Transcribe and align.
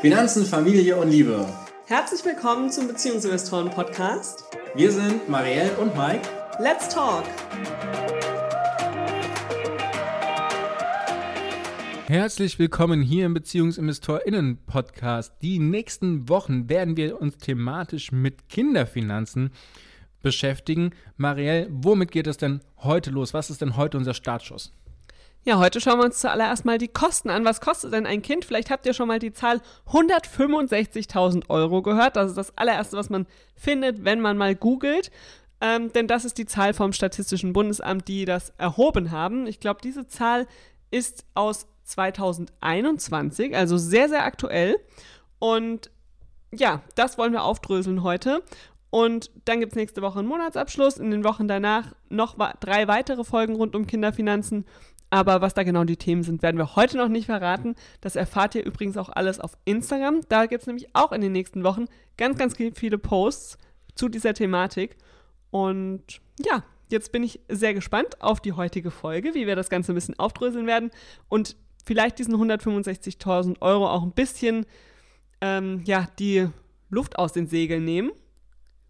Finanzen, 0.00 0.46
Familie 0.46 0.96
und 0.96 1.10
Liebe. 1.10 1.46
Herzlich 1.84 2.24
willkommen 2.24 2.70
zum 2.70 2.88
Beziehungsinvestoren 2.88 3.68
Podcast. 3.68 4.44
Wir 4.74 4.90
sind 4.92 5.28
Marielle 5.28 5.76
und 5.76 5.94
Mike. 5.94 6.26
Let's 6.58 6.88
talk! 6.88 7.24
Herzlich 12.06 12.58
willkommen 12.58 13.02
hier 13.02 13.26
im 13.26 13.34
BeziehungsinvestorInnen 13.34 14.64
Podcast. 14.64 15.34
Die 15.42 15.58
nächsten 15.58 16.30
Wochen 16.30 16.70
werden 16.70 16.96
wir 16.96 17.20
uns 17.20 17.36
thematisch 17.36 18.10
mit 18.10 18.48
Kinderfinanzen 18.48 19.50
beschäftigen. 20.22 20.92
Marielle, 21.18 21.66
womit 21.70 22.10
geht 22.10 22.26
es 22.26 22.38
denn 22.38 22.60
heute 22.78 23.10
los? 23.10 23.34
Was 23.34 23.50
ist 23.50 23.60
denn 23.60 23.76
heute 23.76 23.98
unser 23.98 24.14
Startschuss? 24.14 24.72
Ja, 25.42 25.58
heute 25.58 25.80
schauen 25.80 25.98
wir 25.98 26.04
uns 26.04 26.20
zuallererst 26.20 26.66
mal 26.66 26.76
die 26.76 26.88
Kosten 26.88 27.30
an. 27.30 27.46
Was 27.46 27.62
kostet 27.62 27.94
denn 27.94 28.04
ein 28.04 28.20
Kind? 28.20 28.44
Vielleicht 28.44 28.70
habt 28.70 28.84
ihr 28.84 28.92
schon 28.92 29.08
mal 29.08 29.18
die 29.18 29.32
Zahl 29.32 29.62
165.000 29.90 31.48
Euro 31.48 31.80
gehört. 31.80 32.16
Das 32.16 32.28
ist 32.28 32.36
das 32.36 32.58
allererste, 32.58 32.98
was 32.98 33.08
man 33.08 33.26
findet, 33.54 34.04
wenn 34.04 34.20
man 34.20 34.36
mal 34.36 34.54
googelt. 34.54 35.10
Ähm, 35.62 35.90
denn 35.94 36.06
das 36.06 36.26
ist 36.26 36.36
die 36.36 36.44
Zahl 36.44 36.74
vom 36.74 36.92
Statistischen 36.92 37.54
Bundesamt, 37.54 38.06
die 38.06 38.26
das 38.26 38.52
erhoben 38.58 39.12
haben. 39.12 39.46
Ich 39.46 39.60
glaube, 39.60 39.80
diese 39.82 40.06
Zahl 40.06 40.46
ist 40.90 41.24
aus 41.34 41.66
2021, 41.84 43.56
also 43.56 43.78
sehr, 43.78 44.10
sehr 44.10 44.24
aktuell. 44.24 44.76
Und 45.38 45.90
ja, 46.52 46.82
das 46.96 47.16
wollen 47.16 47.32
wir 47.32 47.44
aufdröseln 47.44 48.02
heute. 48.02 48.42
Und 48.90 49.30
dann 49.46 49.60
gibt 49.60 49.72
es 49.72 49.76
nächste 49.76 50.02
Woche 50.02 50.18
einen 50.18 50.28
Monatsabschluss. 50.28 50.98
In 50.98 51.10
den 51.10 51.24
Wochen 51.24 51.48
danach 51.48 51.94
noch 52.10 52.36
drei 52.60 52.88
weitere 52.88 53.24
Folgen 53.24 53.54
rund 53.54 53.74
um 53.74 53.86
Kinderfinanzen. 53.86 54.66
Aber 55.10 55.40
was 55.40 55.54
da 55.54 55.64
genau 55.64 55.84
die 55.84 55.96
Themen 55.96 56.22
sind, 56.22 56.42
werden 56.42 56.56
wir 56.56 56.76
heute 56.76 56.96
noch 56.96 57.08
nicht 57.08 57.26
verraten. 57.26 57.74
Das 58.00 58.14
erfahrt 58.14 58.54
ihr 58.54 58.64
übrigens 58.64 58.96
auch 58.96 59.08
alles 59.08 59.40
auf 59.40 59.58
Instagram. 59.64 60.20
Da 60.28 60.46
gibt 60.46 60.62
es 60.62 60.66
nämlich 60.68 60.94
auch 60.94 61.10
in 61.10 61.20
den 61.20 61.32
nächsten 61.32 61.64
Wochen 61.64 61.86
ganz, 62.16 62.38
ganz 62.38 62.56
viele 62.56 62.98
Posts 62.98 63.58
zu 63.96 64.08
dieser 64.08 64.34
Thematik. 64.34 64.96
Und 65.50 66.20
ja, 66.38 66.62
jetzt 66.88 67.10
bin 67.10 67.24
ich 67.24 67.40
sehr 67.48 67.74
gespannt 67.74 68.22
auf 68.22 68.40
die 68.40 68.52
heutige 68.52 68.92
Folge, 68.92 69.34
wie 69.34 69.48
wir 69.48 69.56
das 69.56 69.68
Ganze 69.68 69.92
ein 69.92 69.96
bisschen 69.96 70.18
aufdröseln 70.18 70.68
werden 70.68 70.90
und 71.28 71.56
vielleicht 71.84 72.18
diesen 72.20 72.34
165.000 72.36 73.60
Euro 73.60 73.88
auch 73.88 74.02
ein 74.02 74.12
bisschen 74.12 74.64
ähm, 75.40 75.82
ja, 75.84 76.06
die 76.20 76.48
Luft 76.88 77.18
aus 77.18 77.32
den 77.32 77.48
Segeln 77.48 77.84
nehmen. 77.84 78.12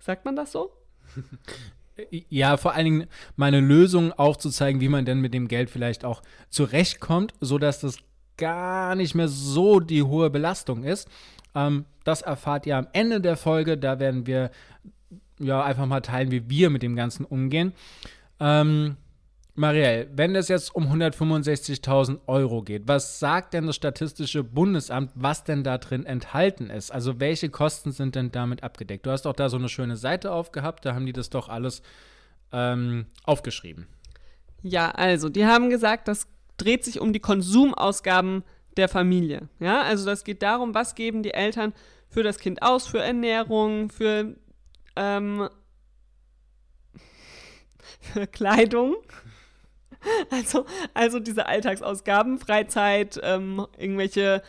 Sagt 0.00 0.25
man 0.25 0.36
das 0.36 0.52
so? 0.52 0.73
Ja, 2.11 2.56
vor 2.56 2.75
allen 2.75 2.84
Dingen 2.84 3.06
meine 3.37 3.61
Lösung 3.61 4.12
aufzuzeigen, 4.12 4.81
wie 4.81 4.89
man 4.89 5.05
denn 5.05 5.20
mit 5.20 5.34
dem 5.34 5.48
Geld 5.48 5.70
vielleicht 5.70 6.05
auch 6.05 6.23
zurechtkommt, 6.48 7.34
sodass 7.41 7.81
das 7.81 7.98
gar 8.37 8.95
nicht 8.95 9.15
mehr 9.15 9.29
so 9.29 9.81
die 9.81 10.03
hohe 10.03 10.31
Belastung 10.31 10.84
ist. 10.84 11.09
Ähm, 11.55 11.84
das 12.05 12.23
erfahrt 12.23 12.67
ihr 12.67 12.77
am 12.77 12.89
Ende 12.92 13.20
der 13.20 13.37
Folge. 13.37 13.77
Da 13.77 14.01
werden 14.01 14.27
wir 14.27 14.51
ja 15.39 15.62
einfach 15.62 15.87
mal 15.87 16.01
teilen, 16.01 16.31
wie 16.31 16.48
wir 16.48 16.70
mit 16.70 16.83
dem 16.83 16.97
Ganzen 16.97 17.25
umgehen. 17.25 17.73
Ähm, 18.41 18.97
Marielle, 19.55 20.09
wenn 20.15 20.34
es 20.37 20.48
jetzt 20.48 20.75
um 20.75 20.87
165.000 20.87 22.20
Euro 22.27 22.62
geht, 22.62 22.87
was 22.87 23.19
sagt 23.19 23.55
denn 23.55 23.67
das 23.67 23.77
Statistische 23.77 24.45
Bundesamt, 24.45 25.11
was 25.15 25.45
denn 25.45 25.65
da 25.65 25.79
drin 25.79 26.07
enthalten 26.07 26.70
ist? 26.70 26.91
Also 26.91 27.20
welche 27.20 27.51
Kosten 27.51 27.92
sind 27.92 28.15
denn 28.15 28.31
damit 28.31 28.62
abgedeckt? 28.62 29.07
Du 29.07 29.11
hast 29.11 29.27
doch 29.27 29.33
da 29.33 29.48
so 29.48 29.57
eine 29.57 29.69
schöne 29.69 29.97
Seite 29.97 30.33
aufgehabt, 30.33 30.84
da 30.84 30.95
haben 30.95 31.07
die 31.07 31.12
das 31.12 31.31
doch 31.31 31.48
alles 31.48 31.83
ähm, 32.53 33.07
aufgeschrieben. 33.25 33.87
Ja, 34.62 34.91
also 34.91 35.29
die 35.29 35.47
haben 35.47 35.70
gesagt, 35.70 36.07
das 36.09 36.29
dreht 36.57 36.85
sich 36.85 37.01
um 37.01 37.12
die 37.12 37.20
Konsumausgaben 37.20 38.45
der 38.77 38.89
Familie. 38.89 39.48
Ja, 39.59 39.83
also 39.83 40.07
das 40.07 40.25
geht 40.25 40.42
darum, 40.42 40.75
was 40.75 40.95
geben 40.95 41.23
die 41.23 41.35
Eltern 41.35 41.73
für 42.09 42.23
das 42.23 42.39
Kind 42.39 42.62
aus, 42.62 42.87
für 42.87 43.01
Ernährung, 43.01 43.91
für, 43.91 44.37
ähm, 44.97 45.48
für 48.01 48.27
Kleidung 48.27 48.97
Also, 50.30 50.66
also 50.94 51.20
diese 51.20 51.46
Alltagsausgaben, 51.46 52.38
Freizeit, 52.38 53.20
ähm, 53.22 53.66
irgendwelche 53.78 54.42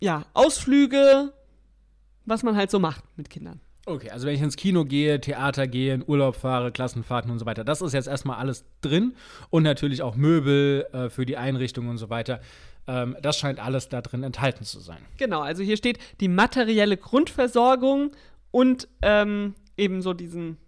ja, 0.00 0.24
Ausflüge, 0.34 1.32
was 2.24 2.42
man 2.42 2.56
halt 2.56 2.70
so 2.70 2.78
macht 2.78 3.04
mit 3.16 3.30
Kindern. 3.30 3.60
Okay, 3.84 4.10
also 4.10 4.26
wenn 4.26 4.34
ich 4.34 4.42
ins 4.42 4.56
Kino 4.56 4.84
gehe, 4.84 5.20
Theater 5.20 5.66
gehe, 5.66 5.92
in 5.92 6.04
Urlaub 6.06 6.36
fahre, 6.36 6.70
Klassenfahrten 6.70 7.30
und 7.32 7.40
so 7.40 7.46
weiter, 7.46 7.64
das 7.64 7.82
ist 7.82 7.92
jetzt 7.94 8.06
erstmal 8.06 8.36
alles 8.38 8.64
drin 8.80 9.14
und 9.50 9.64
natürlich 9.64 10.02
auch 10.02 10.14
Möbel 10.14 10.86
äh, 10.92 11.10
für 11.10 11.26
die 11.26 11.36
Einrichtung 11.36 11.88
und 11.88 11.98
so 11.98 12.08
weiter. 12.08 12.40
Ähm, 12.86 13.16
das 13.22 13.38
scheint 13.38 13.58
alles 13.58 13.88
da 13.88 14.00
drin 14.00 14.22
enthalten 14.22 14.64
zu 14.64 14.78
sein. 14.78 14.98
Genau, 15.18 15.40
also 15.40 15.64
hier 15.64 15.76
steht 15.76 15.98
die 16.20 16.28
materielle 16.28 16.96
Grundversorgung 16.96 18.12
und 18.52 18.86
ähm, 19.02 19.54
eben 19.76 20.00
so 20.00 20.14
diesen, 20.14 20.58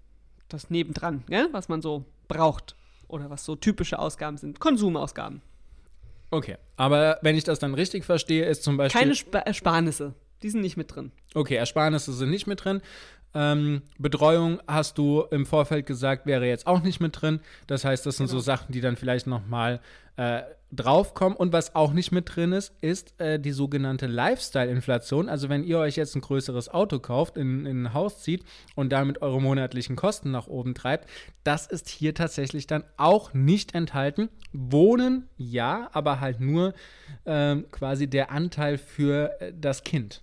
das 0.49 0.71
nebendran, 0.71 1.23
gell, 1.29 1.49
was 1.53 1.69
man 1.69 1.83
so 1.83 2.05
braucht 2.27 2.75
oder 3.09 3.31
was 3.31 3.45
so 3.45 3.57
typische 3.57 3.99
Ausgaben 3.99 4.37
sind. 4.37 4.61
Konsumausgaben. 4.61 5.43
Okay, 6.31 6.57
aber 6.77 7.19
wenn 7.23 7.37
ich 7.37 7.45
das 7.45 7.59
dann 7.59 7.75
richtig 7.75 8.05
verstehe, 8.05 8.45
ist 8.47 8.63
zum 8.65 8.77
Beispiel. 8.77 9.01
Keine 9.01 9.13
Sp 9.15 9.39
Ersparnisse. 9.45 10.15
Die 10.43 10.51
sind 10.51 10.61
nicht 10.61 10.77
mit 10.77 10.95
drin. 10.95 11.13
Okay, 11.35 11.55
Ersparnisse 11.55 12.13
sind 12.13 12.31
nicht 12.31 12.47
mit 12.47 12.65
drin. 12.65 12.83
Ähm, 13.35 13.83
Betreuung 13.99 14.61
hast 14.67 14.99
du 14.99 15.25
im 15.31 15.45
Vorfeld 15.45 15.87
gesagt, 15.87 16.27
wäre 16.27 16.47
jetzt 16.47 16.67
auch 16.67 16.83
nicht 16.83 17.01
mit 17.01 17.21
drin. 17.21 17.41
Das 17.67 17.85
heißt, 17.85 18.07
das 18.07 18.17
sind 18.17 18.27
genau. 18.27 18.39
so 18.39 18.45
Sachen, 18.45 18.73
die 18.73 18.81
dann 18.81 18.97
vielleicht 18.97 19.27
nochmal 19.27 19.81
äh, 20.17 20.43
draufkommen. 20.71 21.37
Und 21.37 21.53
was 21.53 21.75
auch 21.75 21.93
nicht 21.93 22.13
mit 22.13 22.35
drin 22.35 22.53
ist, 22.53 22.73
ist 22.81 23.21
äh, 23.21 23.39
die 23.39 23.53
sogenannte 23.53 24.07
Lifestyle-Inflation. 24.07 25.29
Also 25.29 25.49
wenn 25.49 25.65
ihr 25.65 25.79
euch 25.79 25.97
jetzt 25.97 26.15
ein 26.15 26.21
größeres 26.21 26.69
Auto 26.69 26.99
kauft, 26.99 27.37
in, 27.37 27.67
in, 27.67 27.83
ein 27.85 27.95
Haus 27.95 28.23
zieht 28.23 28.45
und 28.75 28.93
damit 28.93 29.23
eure 29.23 29.41
monatlichen 29.41 29.97
Kosten 29.97 30.31
nach 30.31 30.47
oben 30.47 30.75
treibt, 30.75 31.09
das 31.43 31.67
ist 31.67 31.89
hier 31.89 32.15
tatsächlich 32.15 32.67
dann 32.67 32.85
auch 32.97 33.35
nicht 33.35 33.75
enthalten. 33.75 34.29
Wohnen 34.53 35.29
ja, 35.37 35.89
aber 35.93 36.21
halt 36.21 36.41
nur 36.41 36.75
äh, 37.25 37.57
quasi 37.71 38.07
der 38.09 38.31
Anteil 38.31 38.79
für 38.79 39.41
äh, 39.41 39.53
das 39.59 39.83
Kind. 39.83 40.23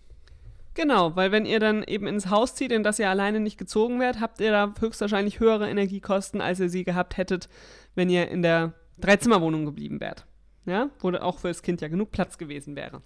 Genau, 0.73 1.15
weil 1.15 1.31
wenn 1.31 1.45
ihr 1.45 1.59
dann 1.59 1.83
eben 1.83 2.07
ins 2.07 2.29
Haus 2.29 2.55
zieht, 2.55 2.71
in 2.71 2.83
das 2.83 2.99
ihr 2.99 3.09
alleine 3.09 3.39
nicht 3.39 3.57
gezogen 3.57 3.99
werdet, 3.99 4.21
habt 4.21 4.39
ihr 4.39 4.51
da 4.51 4.73
höchstwahrscheinlich 4.79 5.39
höhere 5.39 5.69
Energiekosten, 5.69 6.39
als 6.39 6.59
ihr 6.59 6.69
sie 6.69 6.83
gehabt 6.83 7.17
hättet, 7.17 7.49
wenn 7.93 8.09
ihr 8.09 8.29
in 8.29 8.41
der 8.41 8.73
Dreizimmerwohnung 8.99 9.65
geblieben 9.65 9.99
wärt. 9.99 10.25
Ja, 10.65 10.89
wo 10.99 11.11
auch 11.11 11.39
für 11.39 11.47
das 11.47 11.63
Kind 11.63 11.81
ja 11.81 11.87
genug 11.87 12.11
Platz 12.11 12.37
gewesen 12.37 12.75
wäre. 12.75 13.01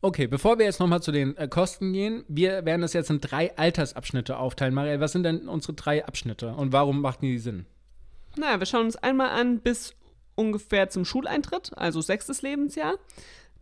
Okay, 0.00 0.26
bevor 0.26 0.58
wir 0.58 0.66
jetzt 0.66 0.80
nochmal 0.80 1.02
zu 1.02 1.12
den 1.12 1.36
äh, 1.36 1.48
Kosten 1.48 1.92
gehen, 1.92 2.24
wir 2.28 2.64
werden 2.64 2.82
das 2.82 2.92
jetzt 2.92 3.10
in 3.10 3.20
drei 3.20 3.56
Altersabschnitte 3.56 4.38
aufteilen. 4.38 4.74
Marielle, 4.74 5.00
was 5.00 5.12
sind 5.12 5.24
denn 5.24 5.48
unsere 5.48 5.74
drei 5.74 6.04
Abschnitte 6.04 6.54
und 6.54 6.72
warum 6.72 7.00
machten 7.00 7.26
die 7.26 7.38
Sinn? 7.38 7.66
Naja, 8.36 8.58
wir 8.58 8.66
schauen 8.66 8.86
uns 8.86 8.96
einmal 8.96 9.30
an 9.30 9.60
bis 9.60 9.94
ungefähr 10.34 10.90
zum 10.90 11.04
Schuleintritt, 11.04 11.76
also 11.76 12.00
sechstes 12.00 12.42
Lebensjahr. 12.42 12.94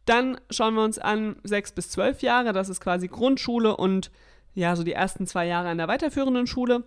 Dann 0.04 0.38
schauen 0.50 0.74
wir 0.74 0.84
uns 0.84 0.98
an 0.98 1.36
sechs 1.44 1.72
bis 1.72 1.90
zwölf 1.90 2.22
Jahre, 2.22 2.52
das 2.52 2.68
ist 2.68 2.80
quasi 2.80 3.08
Grundschule 3.08 3.76
und 3.76 4.10
ja, 4.54 4.76
so 4.76 4.84
die 4.84 4.92
ersten 4.92 5.26
zwei 5.26 5.46
Jahre 5.46 5.68
an 5.68 5.78
der 5.78 5.88
weiterführenden 5.88 6.46
Schule. 6.46 6.84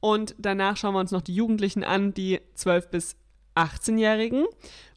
Und 0.00 0.36
danach 0.38 0.76
schauen 0.76 0.94
wir 0.94 1.00
uns 1.00 1.10
noch 1.10 1.22
die 1.22 1.34
Jugendlichen 1.34 1.82
an, 1.82 2.14
die 2.14 2.40
12 2.54 2.90
bis 2.90 3.16
18-Jährigen. 3.56 4.46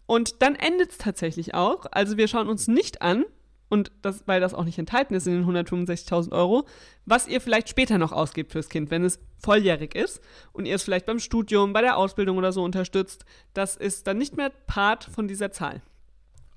Und 0.05 0.41
dann 0.43 0.55
endet 0.55 0.91
es 0.91 0.97
tatsächlich 0.99 1.55
auch. 1.55 1.85
Also 1.91 2.17
wir 2.17 2.27
schauen 2.27 2.47
uns 2.47 2.67
nicht 2.67 3.01
an, 3.01 3.25
und 3.71 3.93
das, 4.01 4.23
weil 4.27 4.41
das 4.41 4.53
auch 4.53 4.65
nicht 4.65 4.77
enthalten 4.77 5.13
ist 5.13 5.27
in 5.27 5.33
den 5.33 5.45
165.000 5.45 6.33
Euro, 6.33 6.65
was 7.05 7.27
ihr 7.27 7.39
vielleicht 7.39 7.69
später 7.69 7.97
noch 7.97 8.11
ausgibt 8.11 8.51
fürs 8.51 8.67
Kind, 8.67 8.91
wenn 8.91 9.05
es 9.05 9.17
volljährig 9.39 9.95
ist 9.95 10.19
und 10.51 10.65
ihr 10.65 10.75
es 10.75 10.83
vielleicht 10.83 11.05
beim 11.05 11.19
Studium, 11.19 11.71
bei 11.71 11.79
der 11.79 11.95
Ausbildung 11.95 12.37
oder 12.37 12.51
so 12.51 12.63
unterstützt. 12.63 13.23
Das 13.53 13.77
ist 13.77 14.07
dann 14.07 14.17
nicht 14.17 14.35
mehr 14.35 14.51
Part 14.67 15.05
von 15.05 15.29
dieser 15.29 15.53
Zahl. 15.53 15.81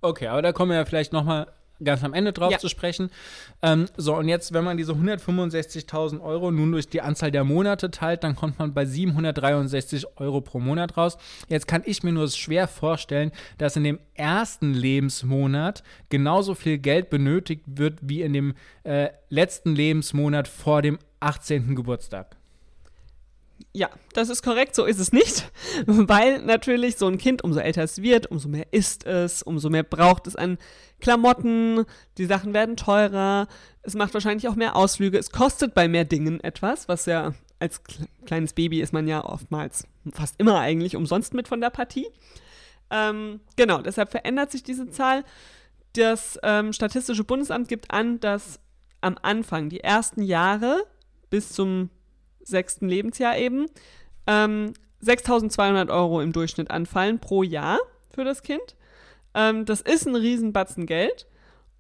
Okay, 0.05 0.27
aber 0.27 0.43
da 0.43 0.53
kommen 0.53 0.71
wir 0.71 0.77
ja 0.77 0.85
vielleicht 0.85 1.15
nochmal 1.15 1.47
ganz 1.83 2.05
am 2.05 2.13
Ende 2.13 2.35
drauf 2.35 2.53
ja. 2.53 2.59
zu 2.59 2.69
sprechen. 2.69 3.11
Ähm, 3.63 3.87
so, 3.97 4.15
und 4.15 4.29
jetzt, 4.29 4.53
wenn 4.53 4.63
man 4.63 4.77
diese 4.77 4.93
165.000 4.93 6.21
Euro 6.21 6.51
nun 6.51 6.73
durch 6.73 6.89
die 6.89 7.01
Anzahl 7.01 7.31
der 7.31 7.43
Monate 7.43 7.91
teilt, 7.91 8.23
dann 8.23 8.37
kommt 8.37 8.59
man 8.59 8.75
bei 8.75 8.85
763 8.85 10.07
Euro 10.19 10.43
pro 10.43 10.61
Monat 10.61 10.99
raus. 10.99 11.17
Jetzt 11.49 11.67
kann 11.67 11.83
ich 11.87 12.03
mir 12.03 12.13
nur 12.13 12.29
schwer 12.29 12.69
vorstellen, 12.69 13.33
dass 13.57 13.77
in 13.77 13.85
dem 13.85 13.99
ersten 14.13 14.75
Lebensmonat 14.75 15.83
genauso 16.11 16.55
viel 16.55 16.77
Geld 16.77 17.09
benötigt 17.09 17.63
wird 17.67 17.99
wie 18.03 18.21
in 18.21 18.35
dem 18.35 18.55
äh, 18.85 19.09
letzten 19.31 19.75
Lebensmonat 19.75 20.49
vor 20.49 20.83
dem 20.83 20.99
18. 21.21 21.75
Geburtstag. 21.75 22.37
Ja, 23.77 23.91
das 24.13 24.29
ist 24.29 24.45
korrekt, 24.45 24.77
so 24.77 24.85
ist 24.85 25.01
es 25.01 25.11
nicht, 25.11 25.51
weil 25.87 26.41
natürlich 26.43 26.97
so 26.97 27.09
ein 27.09 27.19
Kind, 27.19 27.43
umso 27.43 27.59
älter 27.59 27.83
es 27.83 28.01
wird, 28.01 28.31
umso 28.31 28.49
mehr 28.49 28.67
isst 28.71 29.05
es, 29.05 29.43
umso 29.43 29.69
mehr 29.69 29.83
braucht 29.83 30.29
es 30.29 30.37
an 30.37 30.59
Klamotten, 31.01 31.85
die 32.17 32.27
Sachen 32.27 32.55
werden 32.55 32.77
teurer, 32.77 33.49
es 33.83 33.97
macht 33.97 34.15
wahrscheinlich 34.15 34.47
auch 34.47 34.55
mehr 34.55 34.77
Ausflüge, 34.77 35.19
es 35.19 35.31
kostet 35.31 35.75
bei 35.75 35.89
mehr 35.89 36.05
Dingen 36.05 36.39
etwas, 36.39 36.89
was 36.89 37.07
ja 37.07 37.35
als 37.59 37.83
kleines 38.27 38.53
Baby 38.53 38.81
ist 38.81 38.93
man 38.93 39.09
ja 39.09 39.25
oftmals, 39.25 39.89
fast 40.13 40.39
immer 40.39 40.61
eigentlich 40.61 40.95
umsonst 40.95 41.35
mit 41.35 41.49
von 41.49 41.61
der 41.61 41.71
Partie. 41.71 42.07
Ähm, 42.91 43.41
genau, 43.57 43.79
deshalb 43.79 44.11
verändert 44.11 44.53
sich 44.53 44.63
diese 44.63 44.89
Zahl. 44.91 45.25
Das 45.95 46.39
ähm, 46.45 46.73
Statistische 46.73 47.25
Bundesamt 47.25 47.69
gibt 47.69 47.91
an, 47.91 48.21
dass 48.21 48.61
am 49.01 49.17
Anfang, 49.21 49.69
die 49.69 49.81
ersten 49.81 50.23
Jahre 50.23 50.85
bis 51.31 51.51
zum 51.51 51.91
sechsten 52.45 52.89
Lebensjahr 52.89 53.37
eben, 53.37 53.67
ähm, 54.27 54.73
6.200 55.03 55.91
Euro 55.91 56.21
im 56.21 56.33
Durchschnitt 56.33 56.71
anfallen 56.71 57.19
pro 57.19 57.43
Jahr 57.43 57.79
für 58.11 58.25
das 58.25 58.43
Kind. 58.43 58.77
Ähm, 59.35 59.65
das 59.65 59.81
ist 59.81 60.07
ein 60.07 60.17
Riesenbatzen 60.17 60.87
Geld. 60.87 61.27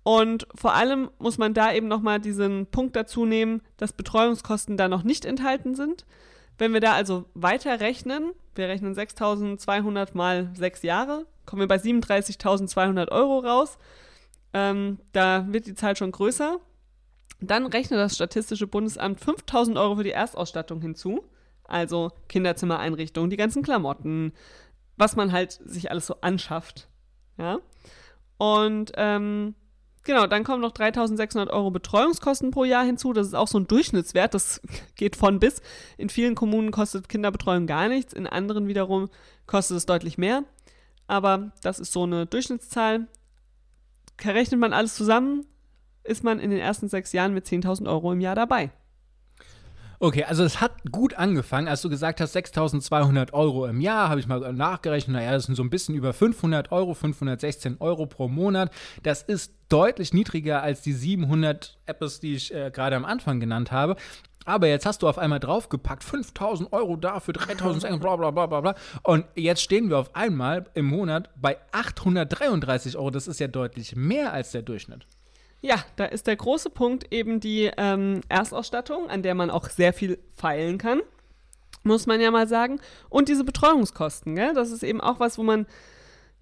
Und 0.02 0.46
vor 0.54 0.74
allem 0.74 1.10
muss 1.18 1.38
man 1.38 1.54
da 1.54 1.72
eben 1.72 1.88
nochmal 1.88 2.20
diesen 2.20 2.66
Punkt 2.66 2.94
dazu 2.94 3.24
nehmen, 3.24 3.62
dass 3.78 3.94
Betreuungskosten 3.94 4.76
da 4.76 4.88
noch 4.88 5.02
nicht 5.02 5.24
enthalten 5.24 5.74
sind. 5.74 6.04
Wenn 6.58 6.74
wir 6.74 6.80
da 6.80 6.92
also 6.92 7.24
weiter 7.34 7.80
rechnen, 7.80 8.32
wir 8.54 8.68
rechnen 8.68 8.94
6.200 8.94 10.10
mal 10.12 10.50
sechs 10.54 10.82
Jahre, 10.82 11.26
kommen 11.46 11.60
wir 11.60 11.68
bei 11.68 11.76
37.200 11.76 13.10
Euro 13.10 13.38
raus. 13.38 13.78
Ähm, 14.52 14.98
da 15.12 15.46
wird 15.48 15.66
die 15.66 15.74
Zahl 15.74 15.96
schon 15.96 16.12
größer. 16.12 16.60
Dann 17.40 17.66
rechnet 17.66 17.98
das 17.98 18.14
Statistische 18.14 18.66
Bundesamt 18.66 19.20
5.000 19.20 19.78
Euro 19.80 19.96
für 19.96 20.04
die 20.04 20.10
Erstausstattung 20.10 20.80
hinzu. 20.80 21.24
Also 21.64 22.12
Kinderzimmereinrichtungen, 22.28 23.30
die 23.30 23.36
ganzen 23.36 23.62
Klamotten, 23.62 24.32
was 24.96 25.16
man 25.16 25.32
halt 25.32 25.52
sich 25.64 25.90
alles 25.90 26.06
so 26.06 26.16
anschafft. 26.20 26.88
Ja. 27.38 27.58
Und 28.36 28.92
ähm, 28.96 29.54
genau, 30.02 30.26
dann 30.26 30.44
kommen 30.44 30.60
noch 30.60 30.72
3600 30.72 31.50
Euro 31.50 31.70
Betreuungskosten 31.70 32.50
pro 32.50 32.64
Jahr 32.64 32.84
hinzu. 32.84 33.12
Das 33.12 33.26
ist 33.26 33.34
auch 33.34 33.48
so 33.48 33.58
ein 33.58 33.66
Durchschnittswert. 33.66 34.34
Das 34.34 34.60
geht 34.96 35.16
von 35.16 35.40
bis. 35.40 35.62
In 35.96 36.08
vielen 36.10 36.34
Kommunen 36.34 36.70
kostet 36.70 37.08
Kinderbetreuung 37.08 37.66
gar 37.66 37.88
nichts. 37.88 38.12
In 38.12 38.26
anderen 38.26 38.68
wiederum 38.68 39.08
kostet 39.46 39.78
es 39.78 39.86
deutlich 39.86 40.18
mehr. 40.18 40.44
Aber 41.06 41.52
das 41.62 41.78
ist 41.80 41.92
so 41.92 42.04
eine 42.04 42.26
Durchschnittszahl. 42.26 43.08
Rechnet 44.22 44.60
man 44.60 44.72
alles 44.72 44.94
zusammen, 44.94 45.46
ist 46.04 46.22
man 46.22 46.38
in 46.38 46.50
den 46.50 46.60
ersten 46.60 46.88
sechs 46.88 47.12
Jahren 47.12 47.34
mit 47.34 47.46
10.000 47.46 47.88
Euro 47.88 48.12
im 48.12 48.20
Jahr 48.20 48.34
dabei. 48.34 48.70
Okay, 50.00 50.24
also 50.24 50.44
es 50.44 50.60
hat 50.60 50.72
gut 50.90 51.14
angefangen, 51.14 51.68
als 51.68 51.80
du 51.80 51.88
gesagt 51.88 52.20
hast, 52.20 52.36
6.200 52.36 53.32
Euro 53.32 53.66
im 53.66 53.80
Jahr, 53.80 54.08
habe 54.10 54.20
ich 54.20 54.26
mal 54.26 54.52
nachgerechnet, 54.52 55.16
naja, 55.16 55.32
das 55.32 55.44
sind 55.44 55.54
so 55.54 55.62
ein 55.62 55.70
bisschen 55.70 55.94
über 55.94 56.12
500 56.12 56.72
Euro, 56.72 56.94
516 56.94 57.76
Euro 57.80 58.06
pro 58.06 58.28
Monat. 58.28 58.70
Das 59.02 59.22
ist 59.22 59.54
deutlich 59.68 60.12
niedriger 60.12 60.62
als 60.62 60.82
die 60.82 60.92
700 60.92 61.78
Apps, 61.86 62.20
die 62.20 62.34
ich 62.34 62.52
äh, 62.52 62.70
gerade 62.70 62.96
am 62.96 63.04
Anfang 63.04 63.40
genannt 63.40 63.72
habe. 63.72 63.96
Aber 64.44 64.66
jetzt 64.66 64.84
hast 64.84 65.02
du 65.02 65.08
auf 65.08 65.16
einmal 65.16 65.40
draufgepackt, 65.40 66.04
5000 66.04 66.72
Euro 66.72 66.96
dafür, 66.96 67.32
3000, 67.32 67.98
bla 67.98 68.16
bla 68.16 68.30
bla 68.30 68.46
bla 68.46 68.60
bla. 68.60 68.74
Und 69.02 69.24
jetzt 69.34 69.62
stehen 69.62 69.88
wir 69.88 69.98
auf 69.98 70.14
einmal 70.14 70.66
im 70.74 70.84
Monat 70.84 71.30
bei 71.40 71.56
833 71.72 72.98
Euro. 72.98 73.10
Das 73.10 73.26
ist 73.26 73.40
ja 73.40 73.48
deutlich 73.48 73.96
mehr 73.96 74.34
als 74.34 74.50
der 74.50 74.62
Durchschnitt. 74.62 75.06
Ja, 75.64 75.82
da 75.96 76.04
ist 76.04 76.26
der 76.26 76.36
große 76.36 76.68
Punkt 76.68 77.10
eben 77.10 77.40
die 77.40 77.70
ähm, 77.78 78.20
Erstausstattung, 78.28 79.08
an 79.08 79.22
der 79.22 79.34
man 79.34 79.48
auch 79.48 79.70
sehr 79.70 79.94
viel 79.94 80.18
feilen 80.36 80.76
kann, 80.76 81.00
muss 81.84 82.04
man 82.04 82.20
ja 82.20 82.30
mal 82.30 82.46
sagen. 82.46 82.80
Und 83.08 83.30
diese 83.30 83.44
Betreuungskosten, 83.44 84.34
gell? 84.34 84.52
das 84.52 84.70
ist 84.70 84.82
eben 84.82 85.00
auch 85.00 85.20
was, 85.20 85.38
wo 85.38 85.42
man, 85.42 85.64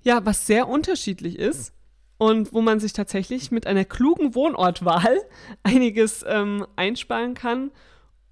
ja, 0.03 0.27
was 0.27 0.45
sehr 0.49 0.67
unterschiedlich 0.67 1.39
ist 1.39 1.73
und 2.19 2.53
wo 2.53 2.63
man 2.63 2.81
sich 2.81 2.95
tatsächlich 2.95 3.53
mit 3.53 3.69
einer 3.69 3.85
klugen 3.85 4.35
Wohnortwahl 4.35 5.21
einiges 5.63 6.25
ähm, 6.27 6.67
einsparen 6.75 7.35
kann. 7.35 7.71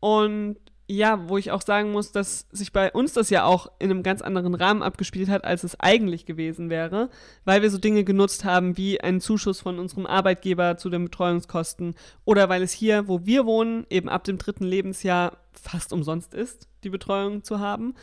Und 0.01 0.57
ja, 0.91 1.29
wo 1.29 1.39
ich 1.39 1.53
auch 1.53 1.63
sagen 1.63 1.93
muss, 1.93 2.11
dass 2.11 2.47
sich 2.51 2.73
bei 2.73 2.91
uns 2.91 3.13
das 3.13 3.31
ja 3.31 3.45
auch 3.45 3.71
in 3.79 3.91
einem 3.91 4.03
ganz 4.03 4.23
anderen 4.23 4.55
Rahmen 4.55 4.83
abgespielt 4.83 5.29
hat, 5.29 5.45
als 5.45 5.63
es 5.63 5.79
eigentlich 5.79 6.27
gewesen 6.27 6.69
wäre, 6.69 7.11
weil 7.45 7.63
wir 7.63 7.71
so 7.71 7.79
Dinge 7.79 8.03
genutzt 8.03 8.45
haben 8.45 8.77
wie 8.77 9.01
einen 9.01 9.21
Zuschuss 9.21 9.61
von 9.61 9.79
unserem 9.79 10.07
Arbeitgeber 10.07 10.77
zu 10.79 10.91
den 10.91 11.05
Betreuungskosten 11.05 11.95
oder 12.25 12.49
weil 12.49 12.63
es 12.63 12.73
hier, 12.73 13.07
wo 13.07 13.25
wir 13.25 13.47
wohnen, 13.47 13.87
eben 13.89 14.09
ab 14.09 14.25
dem 14.25 14.37
dritten 14.37 14.65
Lebensjahr 14.65 15.39
fast 15.53 15.93
umsonst 15.93 16.35
ist, 16.35 16.67
die 16.83 16.91
Betreuung 16.91 17.45
zu 17.45 17.61
haben. 17.61 17.95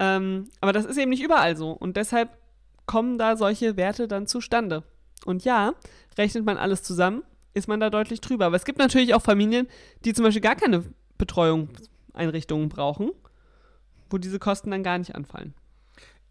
Ähm, 0.00 0.48
aber 0.60 0.72
das 0.72 0.84
ist 0.84 0.98
eben 0.98 1.10
nicht 1.10 1.22
überall 1.22 1.56
so 1.56 1.70
und 1.70 1.96
deshalb 1.96 2.30
kommen 2.86 3.18
da 3.18 3.36
solche 3.36 3.76
Werte 3.76 4.08
dann 4.08 4.26
zustande. 4.26 4.82
Und 5.24 5.44
ja, 5.44 5.74
rechnet 6.18 6.44
man 6.44 6.56
alles 6.56 6.82
zusammen, 6.82 7.22
ist 7.54 7.68
man 7.68 7.78
da 7.78 7.88
deutlich 7.88 8.20
drüber. 8.20 8.46
Aber 8.46 8.56
es 8.56 8.64
gibt 8.64 8.80
natürlich 8.80 9.14
auch 9.14 9.22
Familien, 9.22 9.68
die 10.04 10.12
zum 10.12 10.24
Beispiel 10.24 10.42
gar 10.42 10.56
keine 10.56 10.82
Betreuung 11.16 11.68
Einrichtungen 12.12 12.68
brauchen, 12.68 13.10
wo 14.10 14.18
diese 14.18 14.38
Kosten 14.38 14.70
dann 14.70 14.82
gar 14.82 14.98
nicht 14.98 15.14
anfallen. 15.14 15.54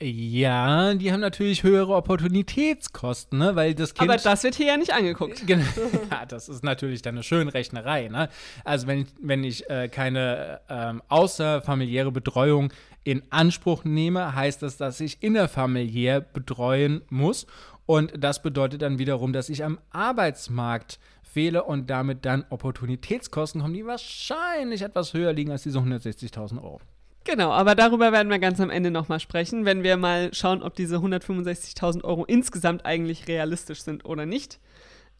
Ja, 0.04 0.95
die 0.95 1.12
haben 1.13 1.19
natürlich 1.19 1.62
höhere 1.62 1.94
Opportunitätskosten, 1.94 3.38
ne? 3.38 3.56
weil 3.56 3.75
das 3.75 3.94
Kind. 3.94 4.10
Aber 4.10 4.18
das 4.18 4.44
wird 4.44 4.56
hier 4.56 4.66
ja 4.66 4.78
nicht 4.78 4.92
angeguckt. 4.92 5.44
ja, 5.48 6.25
das 6.28 6.50
ist 6.50 6.63
natürlich 6.63 7.04
dann 7.04 7.16
eine 7.16 7.24
schöne 7.24 7.54
Rechnerei. 7.54 8.07
Ne? 8.07 8.30
Also 8.66 8.88
wenn 8.88 9.01
ich, 9.01 9.07
wenn 9.22 9.44
ich 9.44 9.69
äh, 9.69 9.89
keine 9.89 10.62
ähm, 10.69 11.04
außerfamiliäre 11.07 12.12
Betreuung 12.12 12.74
in 13.04 13.22
Anspruch 13.30 13.83
nehme, 13.83 14.33
heißt 14.33 14.63
das, 14.63 14.78
dass 14.78 15.00
ich 15.01 15.22
innerfamiliär 15.22 16.19
betreuen 16.19 17.01
muss. 17.10 17.45
Und 17.86 18.12
das 18.18 18.42
bedeutet 18.42 18.81
dann 18.81 18.98
wiederum, 18.98 19.33
dass 19.33 19.50
ich 19.50 19.63
am 19.63 19.78
Arbeitsmarkt 19.92 20.98
fehle 21.31 21.63
und 21.63 21.89
damit 21.89 22.25
dann 22.25 22.45
Opportunitätskosten 22.50 23.62
kommen, 23.62 23.74
die 23.74 23.86
wahrscheinlich 23.86 24.81
etwas 24.81 25.13
höher 25.13 25.33
liegen 25.33 25.51
als 25.51 25.63
diese 25.63 25.80
160.000 25.80 26.62
Euro. 26.62 26.80
Genau, 27.24 27.51
aber 27.51 27.75
darüber 27.75 28.12
werden 28.12 28.30
wir 28.30 28.39
ganz 28.39 28.60
am 28.60 28.72
Ende 28.72 28.89
nochmal 28.89 29.19
sprechen, 29.19 29.63
wenn 29.63 29.83
wir 29.83 29.95
mal 29.95 30.33
schauen, 30.33 30.63
ob 30.63 30.75
diese 30.75 30.98
165.000 30.98 32.04
Euro 32.04 32.25
insgesamt 32.25 32.86
eigentlich 32.86 33.28
realistisch 33.28 33.83
sind 33.83 34.06
oder 34.06 34.25
nicht. 34.25 34.60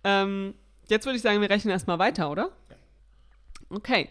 Ähm, 0.04 0.56
jetzt 0.88 1.06
würde 1.06 1.18
ich 1.18 1.22
sagen, 1.22 1.42
wir 1.42 1.50
rechnen 1.50 1.72
erstmal 1.72 2.00
weiter, 2.00 2.32
oder? 2.32 2.50
Okay. 3.70 4.10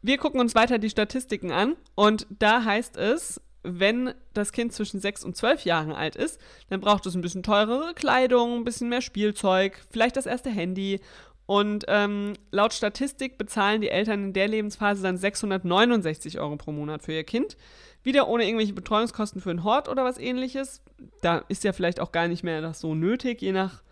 Wir 0.00 0.18
gucken 0.18 0.40
uns 0.40 0.54
weiter 0.54 0.78
die 0.78 0.90
Statistiken 0.90 1.52
an 1.52 1.76
und 1.94 2.26
da 2.30 2.64
heißt 2.64 2.96
es, 2.96 3.40
wenn 3.64 4.14
das 4.34 4.52
Kind 4.52 4.72
zwischen 4.72 5.00
6 5.00 5.24
und 5.24 5.36
12 5.36 5.64
Jahren 5.64 5.92
alt 5.92 6.16
ist, 6.16 6.40
dann 6.68 6.80
braucht 6.80 7.06
es 7.06 7.14
ein 7.14 7.22
bisschen 7.22 7.42
teurere 7.42 7.94
Kleidung, 7.94 8.58
ein 8.58 8.64
bisschen 8.64 8.88
mehr 8.88 9.00
Spielzeug, 9.00 9.80
vielleicht 9.90 10.16
das 10.16 10.26
erste 10.26 10.50
Handy. 10.50 11.00
Und 11.46 11.84
ähm, 11.88 12.34
laut 12.52 12.72
Statistik 12.72 13.36
bezahlen 13.36 13.80
die 13.80 13.90
Eltern 13.90 14.24
in 14.24 14.32
der 14.32 14.48
Lebensphase 14.48 15.02
dann 15.02 15.18
669 15.18 16.38
Euro 16.40 16.56
pro 16.56 16.72
Monat 16.72 17.02
für 17.02 17.12
ihr 17.12 17.24
Kind. 17.24 17.56
Wieder 18.02 18.28
ohne 18.28 18.44
irgendwelche 18.44 18.72
Betreuungskosten 18.72 19.40
für 19.40 19.50
einen 19.50 19.64
Hort 19.64 19.88
oder 19.88 20.04
was 20.04 20.18
ähnliches. 20.18 20.82
Da 21.22 21.38
ist 21.48 21.64
ja 21.64 21.72
vielleicht 21.72 22.00
auch 22.00 22.12
gar 22.12 22.28
nicht 22.28 22.44
mehr 22.44 22.60
das 22.60 22.80
so 22.80 22.94
nötig, 22.94 23.42
je 23.42 23.52
nach 23.52 23.82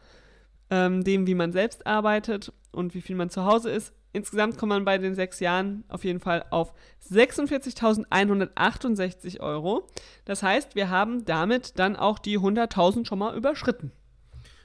ähm, 0.70 1.04
dem, 1.04 1.26
wie 1.26 1.34
man 1.34 1.52
selbst 1.52 1.86
arbeitet 1.86 2.52
und 2.72 2.94
wie 2.94 3.02
viel 3.02 3.16
man 3.16 3.30
zu 3.30 3.44
Hause 3.44 3.70
ist. 3.70 3.92
Insgesamt 4.12 4.58
kommt 4.58 4.70
man 4.70 4.84
bei 4.84 4.98
den 4.98 5.14
sechs 5.14 5.40
Jahren 5.40 5.84
auf 5.88 6.04
jeden 6.04 6.20
Fall 6.20 6.44
auf 6.50 6.74
46.168 7.10 9.40
Euro. 9.40 9.88
Das 10.24 10.42
heißt, 10.42 10.74
wir 10.74 10.90
haben 10.90 11.24
damit 11.24 11.78
dann 11.78 11.96
auch 11.96 12.18
die 12.18 12.38
100.000 12.38 13.06
schon 13.06 13.18
mal 13.18 13.34
überschritten. 13.34 13.92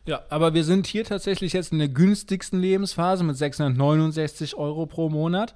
Ja, 0.06 0.24
aber 0.30 0.54
wir 0.54 0.64
sind 0.64 0.88
hier 0.88 1.04
tatsächlich 1.04 1.54
jetzt 1.54 1.72
in 1.72 1.80
der 1.80 1.90
günstigsten 1.90 2.60
Lebensphase 2.60 3.24
mit 3.24 3.38
669 3.38 4.56
Euro 4.56 4.86
pro 4.86 5.10
Monat. 5.10 5.56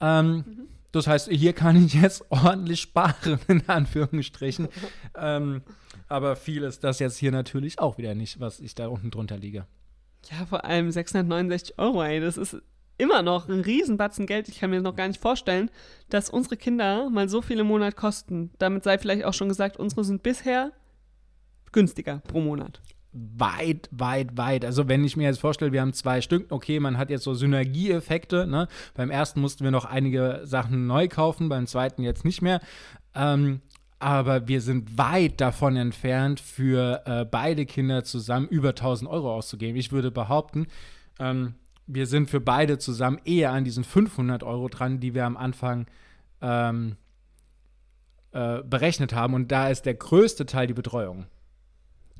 Ähm, 0.00 0.36
mhm. 0.36 0.68
Das 0.92 1.06
heißt, 1.06 1.30
hier 1.30 1.54
kann 1.54 1.84
ich 1.84 1.94
jetzt 1.94 2.24
ordentlich 2.30 2.80
sparen, 2.80 3.40
in 3.48 3.62
Anführungsstrichen. 3.66 4.68
ähm, 5.16 5.62
aber 6.08 6.36
viel 6.36 6.62
ist 6.62 6.84
das 6.84 6.98
jetzt 6.98 7.16
hier 7.16 7.32
natürlich 7.32 7.78
auch 7.78 7.98
wieder 7.98 8.14
nicht, 8.14 8.40
was 8.40 8.60
ich 8.60 8.74
da 8.74 8.88
unten 8.88 9.10
drunter 9.10 9.38
liege. 9.38 9.66
Ja, 10.30 10.46
vor 10.46 10.64
allem 10.64 10.90
669 10.90 11.78
Euro, 11.78 12.02
ey, 12.02 12.20
das 12.20 12.36
ist 12.36 12.62
immer 13.02 13.22
noch 13.22 13.48
ein 13.48 13.60
Riesenbatzen 13.60 14.26
Geld. 14.26 14.48
Ich 14.48 14.60
kann 14.60 14.70
mir 14.70 14.80
noch 14.80 14.94
gar 14.94 15.08
nicht 15.08 15.20
vorstellen, 15.20 15.70
dass 16.08 16.30
unsere 16.30 16.56
Kinder 16.56 17.10
mal 17.10 17.28
so 17.28 17.42
viel 17.42 17.58
im 17.58 17.66
Monat 17.66 17.96
kosten. 17.96 18.50
Damit 18.58 18.84
sei 18.84 18.96
vielleicht 18.96 19.24
auch 19.24 19.34
schon 19.34 19.48
gesagt, 19.48 19.76
unsere 19.76 20.04
sind 20.04 20.22
bisher 20.22 20.70
günstiger 21.72 22.22
pro 22.28 22.40
Monat. 22.40 22.80
Weit, 23.12 23.88
weit, 23.90 24.36
weit. 24.36 24.64
Also 24.64 24.88
wenn 24.88 25.04
ich 25.04 25.16
mir 25.16 25.24
jetzt 25.24 25.40
vorstelle, 25.40 25.72
wir 25.72 25.80
haben 25.80 25.92
zwei 25.92 26.20
Stück, 26.20 26.46
okay, 26.50 26.78
man 26.78 26.96
hat 26.96 27.10
jetzt 27.10 27.24
so 27.24 27.34
Synergieeffekte. 27.34 28.46
Ne? 28.46 28.68
Beim 28.94 29.10
ersten 29.10 29.40
mussten 29.40 29.64
wir 29.64 29.72
noch 29.72 29.84
einige 29.84 30.42
Sachen 30.44 30.86
neu 30.86 31.08
kaufen, 31.08 31.48
beim 31.48 31.66
zweiten 31.66 32.02
jetzt 32.02 32.24
nicht 32.24 32.40
mehr. 32.40 32.60
Ähm, 33.14 33.60
aber 33.98 34.48
wir 34.48 34.60
sind 34.60 34.96
weit 34.96 35.40
davon 35.40 35.76
entfernt, 35.76 36.40
für 36.40 37.02
äh, 37.04 37.24
beide 37.24 37.66
Kinder 37.66 38.04
zusammen 38.04 38.48
über 38.48 38.70
1000 38.70 39.10
Euro 39.10 39.34
auszugeben. 39.34 39.76
Ich 39.76 39.92
würde 39.92 40.10
behaupten, 40.10 40.66
ähm, 41.18 41.54
wir 41.94 42.06
sind 42.06 42.30
für 42.30 42.40
beide 42.40 42.78
zusammen 42.78 43.20
eher 43.24 43.52
an 43.52 43.64
diesen 43.64 43.84
500 43.84 44.42
Euro 44.42 44.68
dran, 44.68 45.00
die 45.00 45.14
wir 45.14 45.26
am 45.26 45.36
Anfang 45.36 45.86
ähm, 46.40 46.96
äh, 48.32 48.62
berechnet 48.62 49.14
haben. 49.14 49.34
Und 49.34 49.52
da 49.52 49.68
ist 49.68 49.84
der 49.84 49.94
größte 49.94 50.46
Teil 50.46 50.66
die 50.66 50.74
Betreuung. 50.74 51.26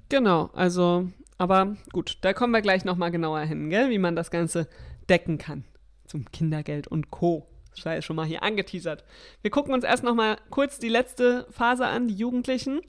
Genau, 0.09 0.51
also, 0.53 1.09
aber 1.39 1.77
gut, 1.93 2.19
da 2.21 2.35
kommen 2.35 2.53
wir 2.53 2.61
gleich 2.61 2.85
nochmal 2.85 3.11
genauer 3.11 3.41
hin, 3.41 3.71
gell, 3.71 3.89
wie 3.89 3.99
man 3.99 4.15
das 4.15 4.31
Ganze 4.31 4.69
decken 5.09 5.39
kann. 5.39 5.65
Zum 6.07 6.31
Kindergeld 6.31 6.87
und 6.87 7.11
Co. 7.11 7.47
Das 7.75 7.87
war 7.87 7.95
ja 7.95 8.03
schon 8.03 8.17
mal 8.17 8.27
hier 8.27 8.43
angeteasert. 8.43 9.05
Wir 9.41 9.51
gucken 9.51 9.73
uns 9.73 9.85
erst 9.85 10.05
nochmal 10.05 10.37
kurz 10.51 10.79
die 10.79 10.91
letzte 10.91 11.47
Phase 11.51 11.87
an, 11.87 12.09
die 12.09 12.15
Jugendlichen. 12.15 12.83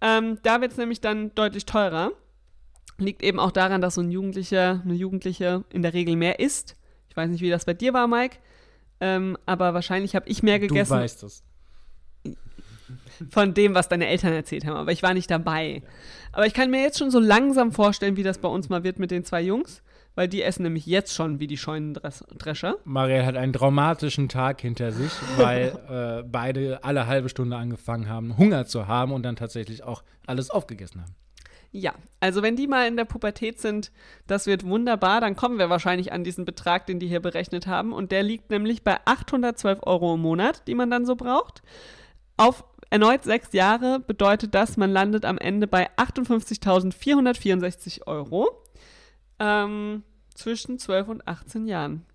Ähm, 0.00 0.38
da 0.42 0.62
wird 0.62 0.72
es 0.72 0.78
nämlich 0.78 1.02
dann 1.02 1.34
deutlich 1.34 1.66
teurer. 1.66 2.12
Liegt 2.98 3.22
eben 3.22 3.40
auch 3.40 3.50
daran, 3.50 3.80
dass 3.80 3.94
so 3.94 4.00
ein 4.00 4.10
Jugendlicher, 4.10 4.80
eine 4.84 4.94
Jugendliche 4.94 5.64
in 5.70 5.82
der 5.82 5.94
Regel 5.94 6.16
mehr 6.16 6.38
isst. 6.38 6.76
Ich 7.08 7.16
weiß 7.16 7.28
nicht, 7.30 7.40
wie 7.40 7.50
das 7.50 7.64
bei 7.64 7.74
dir 7.74 7.92
war, 7.92 8.06
Mike. 8.06 8.38
Ähm, 9.00 9.36
aber 9.46 9.74
wahrscheinlich 9.74 10.14
habe 10.14 10.28
ich 10.28 10.42
mehr 10.42 10.58
gegessen. 10.58 10.94
Du 10.94 11.00
weißt 11.00 11.22
es. 11.24 11.42
Von 13.30 13.54
dem, 13.54 13.74
was 13.74 13.88
deine 13.88 14.06
Eltern 14.06 14.32
erzählt 14.32 14.64
haben. 14.64 14.76
Aber 14.76 14.92
ich 14.92 15.02
war 15.02 15.14
nicht 15.14 15.30
dabei. 15.30 15.82
Aber 16.32 16.46
ich 16.46 16.54
kann 16.54 16.70
mir 16.70 16.82
jetzt 16.82 16.98
schon 16.98 17.10
so 17.10 17.20
langsam 17.20 17.72
vorstellen, 17.72 18.16
wie 18.16 18.22
das 18.22 18.38
bei 18.38 18.48
uns 18.48 18.68
mal 18.68 18.82
wird 18.82 18.98
mit 18.98 19.10
den 19.10 19.24
zwei 19.24 19.42
Jungs. 19.42 19.82
Weil 20.16 20.28
die 20.28 20.42
essen 20.42 20.62
nämlich 20.62 20.86
jetzt 20.86 21.12
schon 21.12 21.40
wie 21.40 21.48
die 21.48 21.56
Scheunendrescher. 21.56 22.76
Marielle 22.84 23.26
hat 23.26 23.36
einen 23.36 23.52
traumatischen 23.52 24.28
Tag 24.28 24.60
hinter 24.60 24.92
sich, 24.92 25.10
weil 25.36 26.20
äh, 26.22 26.28
beide 26.28 26.84
alle 26.84 27.08
halbe 27.08 27.28
Stunde 27.28 27.56
angefangen 27.56 28.08
haben, 28.08 28.38
Hunger 28.38 28.64
zu 28.66 28.86
haben 28.86 29.12
und 29.12 29.24
dann 29.24 29.34
tatsächlich 29.34 29.82
auch 29.82 30.04
alles 30.26 30.50
aufgegessen 30.50 31.02
haben. 31.02 31.14
Ja, 31.76 31.92
also 32.20 32.42
wenn 32.42 32.54
die 32.54 32.68
mal 32.68 32.86
in 32.86 32.96
der 32.96 33.04
Pubertät 33.04 33.60
sind, 33.60 33.90
das 34.28 34.46
wird 34.46 34.64
wunderbar, 34.64 35.20
dann 35.20 35.34
kommen 35.34 35.58
wir 35.58 35.70
wahrscheinlich 35.70 36.12
an 36.12 36.22
diesen 36.22 36.44
Betrag, 36.44 36.86
den 36.86 37.00
die 37.00 37.08
hier 37.08 37.18
berechnet 37.18 37.66
haben. 37.66 37.92
Und 37.92 38.12
der 38.12 38.22
liegt 38.22 38.50
nämlich 38.50 38.84
bei 38.84 38.98
812 39.04 39.80
Euro 39.82 40.14
im 40.14 40.20
Monat, 40.20 40.68
die 40.68 40.76
man 40.76 40.88
dann 40.88 41.04
so 41.04 41.16
braucht. 41.16 41.64
Auf 42.36 42.62
erneut 42.90 43.24
sechs 43.24 43.52
Jahre 43.52 43.98
bedeutet 43.98 44.54
das, 44.54 44.76
man 44.76 44.92
landet 44.92 45.24
am 45.24 45.36
Ende 45.36 45.66
bei 45.66 45.90
58.464 45.96 48.06
Euro 48.06 48.62
ähm, 49.40 50.04
zwischen 50.32 50.78
12 50.78 51.08
und 51.08 51.26
18 51.26 51.66
Jahren. 51.66 52.06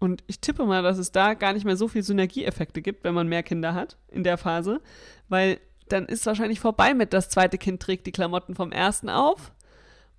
Und 0.00 0.24
ich 0.26 0.40
tippe 0.40 0.66
mal, 0.66 0.82
dass 0.82 0.98
es 0.98 1.12
da 1.12 1.34
gar 1.34 1.52
nicht 1.52 1.64
mehr 1.64 1.76
so 1.76 1.86
viel 1.86 2.02
Synergieeffekte 2.02 2.82
gibt, 2.82 3.04
wenn 3.04 3.14
man 3.14 3.28
mehr 3.28 3.44
Kinder 3.44 3.72
hat 3.72 3.98
in 4.08 4.24
der 4.24 4.36
Phase, 4.36 4.80
weil 5.28 5.60
dann 5.88 6.06
ist 6.06 6.26
wahrscheinlich 6.26 6.60
vorbei 6.60 6.94
mit 6.94 7.12
das 7.12 7.28
zweite 7.28 7.58
Kind 7.58 7.82
trägt 7.82 8.06
die 8.06 8.12
Klamotten 8.12 8.54
vom 8.54 8.72
ersten 8.72 9.08
auf. 9.08 9.52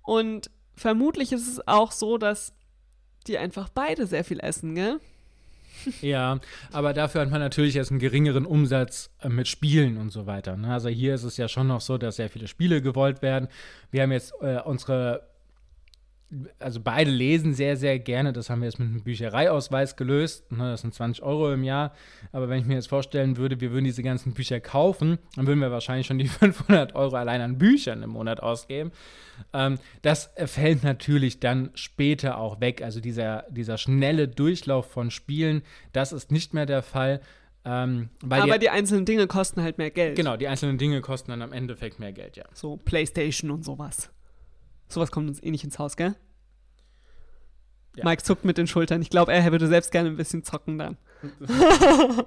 Und 0.02 0.50
vermutlich 0.76 1.32
ist 1.32 1.48
es 1.48 1.66
auch 1.66 1.92
so, 1.92 2.18
dass 2.18 2.52
die 3.26 3.38
einfach 3.38 3.68
beide 3.68 4.06
sehr 4.06 4.24
viel 4.24 4.40
essen, 4.40 4.74
gell? 4.74 5.00
Ja, 6.00 6.40
aber 6.72 6.94
dafür 6.94 7.20
hat 7.20 7.30
man 7.30 7.40
natürlich 7.40 7.74
jetzt 7.74 7.90
einen 7.90 8.00
geringeren 8.00 8.46
Umsatz 8.46 9.10
äh, 9.20 9.28
mit 9.28 9.46
Spielen 9.46 9.98
und 9.98 10.10
so 10.10 10.26
weiter. 10.26 10.56
Ne? 10.56 10.72
Also 10.72 10.88
hier 10.88 11.14
ist 11.14 11.24
es 11.24 11.36
ja 11.36 11.48
schon 11.48 11.66
noch 11.66 11.80
so, 11.80 11.98
dass 11.98 12.16
sehr 12.16 12.30
viele 12.30 12.48
Spiele 12.48 12.80
gewollt 12.80 13.22
werden. 13.22 13.48
Wir 13.90 14.02
haben 14.02 14.12
jetzt 14.12 14.32
äh, 14.40 14.60
unsere 14.60 15.28
also 16.58 16.80
beide 16.80 17.10
lesen 17.10 17.54
sehr, 17.54 17.76
sehr 17.76 17.98
gerne. 17.98 18.32
Das 18.32 18.50
haben 18.50 18.60
wir 18.60 18.66
jetzt 18.66 18.78
mit 18.78 18.88
einem 18.88 19.02
Büchereiausweis 19.02 19.96
gelöst. 19.96 20.50
Ne, 20.50 20.70
das 20.70 20.80
sind 20.80 20.92
20 20.92 21.22
Euro 21.22 21.52
im 21.52 21.62
Jahr. 21.62 21.92
Aber 22.32 22.48
wenn 22.48 22.58
ich 22.58 22.66
mir 22.66 22.74
jetzt 22.74 22.88
vorstellen 22.88 23.36
würde, 23.36 23.60
wir 23.60 23.70
würden 23.70 23.84
diese 23.84 24.02
ganzen 24.02 24.34
Bücher 24.34 24.58
kaufen, 24.58 25.18
dann 25.36 25.46
würden 25.46 25.60
wir 25.60 25.70
wahrscheinlich 25.70 26.06
schon 26.06 26.18
die 26.18 26.28
500 26.28 26.94
Euro 26.94 27.16
allein 27.16 27.40
an 27.40 27.58
Büchern 27.58 28.02
im 28.02 28.10
Monat 28.10 28.42
ausgeben. 28.42 28.90
Ähm, 29.52 29.78
das 30.02 30.30
fällt 30.46 30.82
natürlich 30.82 31.38
dann 31.38 31.70
später 31.74 32.38
auch 32.38 32.60
weg. 32.60 32.82
Also 32.82 33.00
dieser, 33.00 33.44
dieser 33.50 33.78
schnelle 33.78 34.26
Durchlauf 34.26 34.90
von 34.90 35.10
Spielen, 35.10 35.62
das 35.92 36.12
ist 36.12 36.32
nicht 36.32 36.54
mehr 36.54 36.66
der 36.66 36.82
Fall. 36.82 37.20
Ähm, 37.64 38.10
Aber 38.28 38.54
die, 38.54 38.60
die, 38.60 38.70
einzelnen 38.70 39.04
Dinge 39.04 39.26
kosten 39.26 39.62
halt 39.62 39.78
mehr 39.78 39.90
Geld. 39.90 40.16
Genau, 40.16 40.36
die 40.36 40.46
einzelnen 40.46 40.78
Dinge 40.78 41.00
kosten 41.00 41.30
dann 41.30 41.42
am 41.42 41.52
Endeffekt 41.52 41.98
mehr 41.98 42.12
Geld, 42.12 42.36
ja. 42.36 42.44
So 42.52 42.76
Playstation 42.76 43.50
und 43.50 43.64
sowas. 43.64 44.10
Sowas 44.88 45.10
kommt 45.10 45.28
uns 45.28 45.42
eh 45.42 45.50
nicht 45.50 45.64
ins 45.64 45.78
Haus, 45.78 45.96
gell? 45.96 46.14
Ja. 47.96 48.04
Mike 48.04 48.22
zuckt 48.22 48.44
mit 48.44 48.58
den 48.58 48.66
Schultern. 48.66 49.00
Ich 49.02 49.10
glaube, 49.10 49.32
er 49.32 49.50
würde 49.50 49.66
selbst 49.68 49.90
gerne 49.90 50.10
ein 50.10 50.16
bisschen 50.16 50.44
zocken 50.44 50.78
dann. 50.78 50.98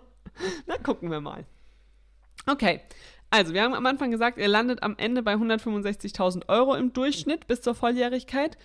Na, 0.67 0.77
gucken 0.83 1.11
wir 1.11 1.21
mal. 1.21 1.45
Okay. 2.47 2.81
Also, 3.29 3.53
wir 3.53 3.61
haben 3.61 3.75
am 3.75 3.85
Anfang 3.85 4.09
gesagt, 4.09 4.39
ihr 4.39 4.47
landet 4.47 4.81
am 4.81 4.97
Ende 4.97 5.21
bei 5.21 5.35
165.000 5.35 6.49
Euro 6.49 6.73
im 6.75 6.93
Durchschnitt 6.93 7.45
bis 7.45 7.61
zur 7.61 7.75
Volljährigkeit. 7.75 8.57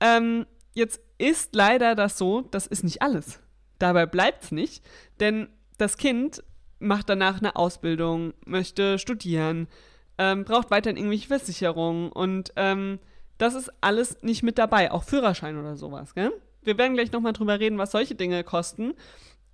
Ähm, 0.00 0.46
jetzt 0.72 1.00
ist 1.18 1.54
leider 1.54 1.94
das 1.94 2.16
so, 2.16 2.40
das 2.40 2.66
ist 2.66 2.82
nicht 2.82 3.02
alles. 3.02 3.40
Dabei 3.78 4.06
bleibt 4.06 4.44
es 4.44 4.52
nicht, 4.52 4.82
denn 5.20 5.48
das 5.76 5.98
Kind 5.98 6.42
macht 6.78 7.10
danach 7.10 7.38
eine 7.38 7.56
Ausbildung, 7.56 8.32
möchte 8.46 8.98
studieren, 8.98 9.68
ähm, 10.16 10.44
braucht 10.44 10.70
weiterhin 10.70 10.96
irgendwelche 10.96 11.28
Versicherungen 11.28 12.10
und 12.10 12.52
ähm, 12.56 12.98
das 13.40 13.54
ist 13.54 13.72
alles 13.80 14.22
nicht 14.22 14.42
mit 14.42 14.58
dabei, 14.58 14.90
auch 14.92 15.04
Führerschein 15.04 15.58
oder 15.58 15.76
sowas, 15.76 16.14
gell? 16.14 16.32
Wir 16.62 16.76
werden 16.76 16.94
gleich 16.94 17.10
nochmal 17.10 17.32
drüber 17.32 17.58
reden, 17.58 17.78
was 17.78 17.90
solche 17.90 18.14
Dinge 18.14 18.44
kosten. 18.44 18.94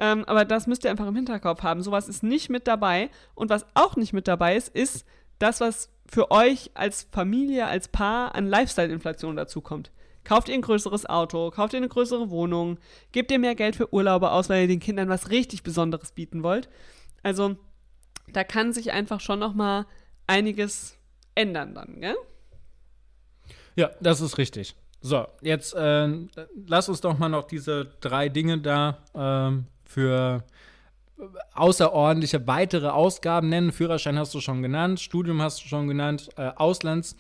Ähm, 0.01 0.25
aber 0.25 0.45
das 0.45 0.67
müsst 0.67 0.85
ihr 0.85 0.91
einfach 0.91 1.07
im 1.07 1.15
Hinterkopf 1.15 1.63
haben. 1.63 1.83
Sowas 1.83 2.09
ist 2.09 2.23
nicht 2.23 2.51
mit 2.51 2.67
dabei. 2.67 3.11
Und 3.35 3.49
was 3.49 3.65
auch 3.75 3.97
nicht 3.97 4.13
mit 4.13 4.27
dabei 4.27 4.57
ist, 4.57 4.69
ist 4.75 5.07
das, 5.39 5.61
was 5.61 5.91
für 6.07 6.31
euch 6.31 6.71
als 6.75 7.07
Familie, 7.13 7.67
als 7.67 7.89
Paar 7.89 8.35
an 8.35 8.47
Lifestyle-Inflation 8.47 9.37
dazukommt. 9.37 9.93
Kauft 10.25 10.49
ihr 10.49 10.55
ein 10.55 10.63
größeres 10.63 11.07
Auto, 11.07 11.51
kauft 11.51 11.73
ihr 11.73 11.77
eine 11.77 11.89
größere 11.89 12.31
Wohnung, 12.31 12.79
gebt 13.13 13.31
ihr 13.31 13.39
mehr 13.39 13.55
Geld 13.55 13.77
für 13.77 13.93
Urlaube 13.93 14.33
aus, 14.33 14.49
weil 14.49 14.63
ihr 14.63 14.69
den 14.69 14.81
Kindern 14.81 15.09
was 15.09 15.31
richtig 15.31 15.63
Besonderes 15.63 16.11
bieten 16.11 16.43
wollt. 16.43 16.69
Also, 17.23 17.57
da 18.33 18.43
kann 18.43 18.73
sich 18.73 18.91
einfach 18.91 19.21
schon 19.21 19.39
nochmal 19.39 19.87
einiges 20.27 20.99
ändern 21.37 21.75
dann, 21.75 22.01
gell? 22.01 22.17
Ja, 23.77 23.91
das 24.01 24.21
ist 24.21 24.39
richtig. 24.39 24.75
So, 25.01 25.27
jetzt 25.43 25.75
äh, 25.75 26.09
lass 26.67 26.89
uns 26.89 27.01
doch 27.01 27.17
mal 27.19 27.29
noch 27.29 27.45
diese 27.45 27.87
drei 28.01 28.29
Dinge 28.29 28.59
da 28.59 28.99
ähm, 29.15 29.67
für 29.85 30.43
außerordentliche 31.55 32.47
weitere 32.47 32.89
Ausgaben 32.89 33.49
nennen. 33.49 33.73
Führerschein 33.73 34.19
hast 34.19 34.35
du 34.35 34.41
schon 34.41 34.63
genannt, 34.63 35.01
Studium 35.01 35.41
hast 35.41 35.63
du 35.63 35.69
schon 35.69 35.89
genannt, 35.89 36.31
äh, 36.37 36.51
Auslands. 36.57 37.17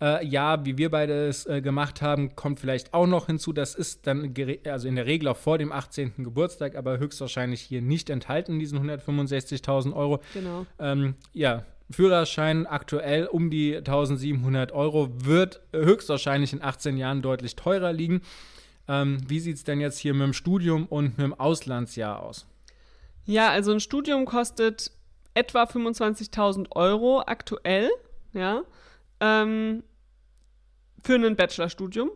Äh, 0.00 0.24
ja, 0.26 0.64
wie 0.64 0.78
wir 0.78 0.90
beide 0.90 1.28
es 1.28 1.44
äh, 1.44 1.60
gemacht 1.60 2.00
haben, 2.00 2.34
kommt 2.34 2.58
vielleicht 2.58 2.94
auch 2.94 3.06
noch 3.06 3.26
hinzu. 3.26 3.52
Das 3.52 3.74
ist 3.74 4.06
dann 4.06 4.34
also 4.64 4.88
in 4.88 4.96
der 4.96 5.04
Regel 5.04 5.28
auch 5.28 5.36
vor 5.36 5.58
dem 5.58 5.72
18. 5.72 6.14
Geburtstag, 6.24 6.74
aber 6.74 6.98
höchstwahrscheinlich 6.98 7.60
hier 7.60 7.82
nicht 7.82 8.08
enthalten, 8.08 8.58
diesen 8.58 8.80
165.000 8.80 9.94
Euro. 9.94 10.20
Genau. 10.32 10.64
Ähm, 10.78 11.16
ja, 11.34 11.64
Führerschein 11.90 12.66
aktuell 12.66 13.26
um 13.26 13.50
die 13.50 13.76
1700 13.76 14.72
Euro, 14.72 15.08
wird 15.12 15.60
höchstwahrscheinlich 15.72 16.52
in 16.52 16.62
18 16.62 16.96
Jahren 16.96 17.22
deutlich 17.22 17.56
teurer 17.56 17.92
liegen. 17.92 18.22
Ähm, 18.88 19.18
wie 19.26 19.40
sieht 19.40 19.56
es 19.56 19.64
denn 19.64 19.80
jetzt 19.80 19.98
hier 19.98 20.14
mit 20.14 20.22
dem 20.22 20.32
Studium 20.32 20.86
und 20.86 21.18
mit 21.18 21.24
dem 21.24 21.34
Auslandsjahr 21.34 22.22
aus? 22.22 22.46
Ja, 23.26 23.50
also 23.50 23.72
ein 23.72 23.80
Studium 23.80 24.24
kostet 24.24 24.90
etwa 25.34 25.64
25.000 25.64 26.72
Euro 26.72 27.22
aktuell, 27.24 27.90
ja, 28.32 28.62
ähm, 29.20 29.82
für 31.02 31.14
ein 31.14 31.36
Bachelorstudium. 31.36 32.10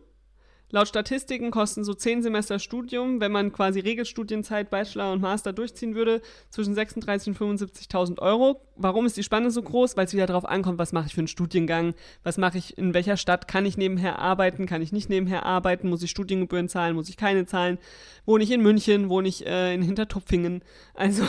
Laut 0.71 0.87
Statistiken 0.87 1.51
kosten 1.51 1.83
so 1.83 1.93
zehn 1.93 2.23
Semester 2.23 2.57
Studium, 2.57 3.21
wenn 3.21 3.31
man 3.31 3.53
quasi 3.53 3.79
Regelstudienzeit, 3.79 4.71
Bachelor 4.71 5.11
und 5.11 5.21
Master 5.21 5.53
durchziehen 5.53 5.93
würde, 5.93 6.21
zwischen 6.49 6.75
36.000 6.75 7.27
und 7.27 7.61
75.000 7.61 8.19
Euro. 8.19 8.61
Warum 8.75 9.05
ist 9.05 9.15
die 9.15 9.23
Spanne 9.23 9.51
so 9.51 9.61
groß? 9.61 9.95
Weil 9.95 10.05
es 10.05 10.13
wieder 10.13 10.25
darauf 10.25 10.45
ankommt, 10.45 10.79
was 10.79 10.91
mache 10.91 11.07
ich 11.07 11.13
für 11.13 11.21
einen 11.21 11.27
Studiengang, 11.27 11.93
was 12.23 12.37
mache 12.37 12.57
ich, 12.57 12.77
in 12.77 12.93
welcher 12.93 13.15
Stadt, 13.15 13.47
kann 13.47 13.65
ich 13.65 13.77
nebenher 13.77 14.19
arbeiten, 14.19 14.65
kann 14.65 14.81
ich 14.81 14.91
nicht 14.91 15.07
nebenher 15.09 15.45
arbeiten, 15.45 15.87
muss 15.87 16.01
ich 16.03 16.09
Studiengebühren 16.09 16.67
zahlen, 16.67 16.95
muss 16.95 17.09
ich 17.09 17.17
keine 17.17 17.45
zahlen, 17.45 17.77
wohne 18.25 18.43
ich 18.43 18.51
in 18.51 18.61
München, 18.61 19.09
wohne 19.09 19.27
ich 19.27 19.45
äh, 19.45 19.73
in 19.73 19.83
Hintertupfingen. 19.83 20.63
Also 20.95 21.25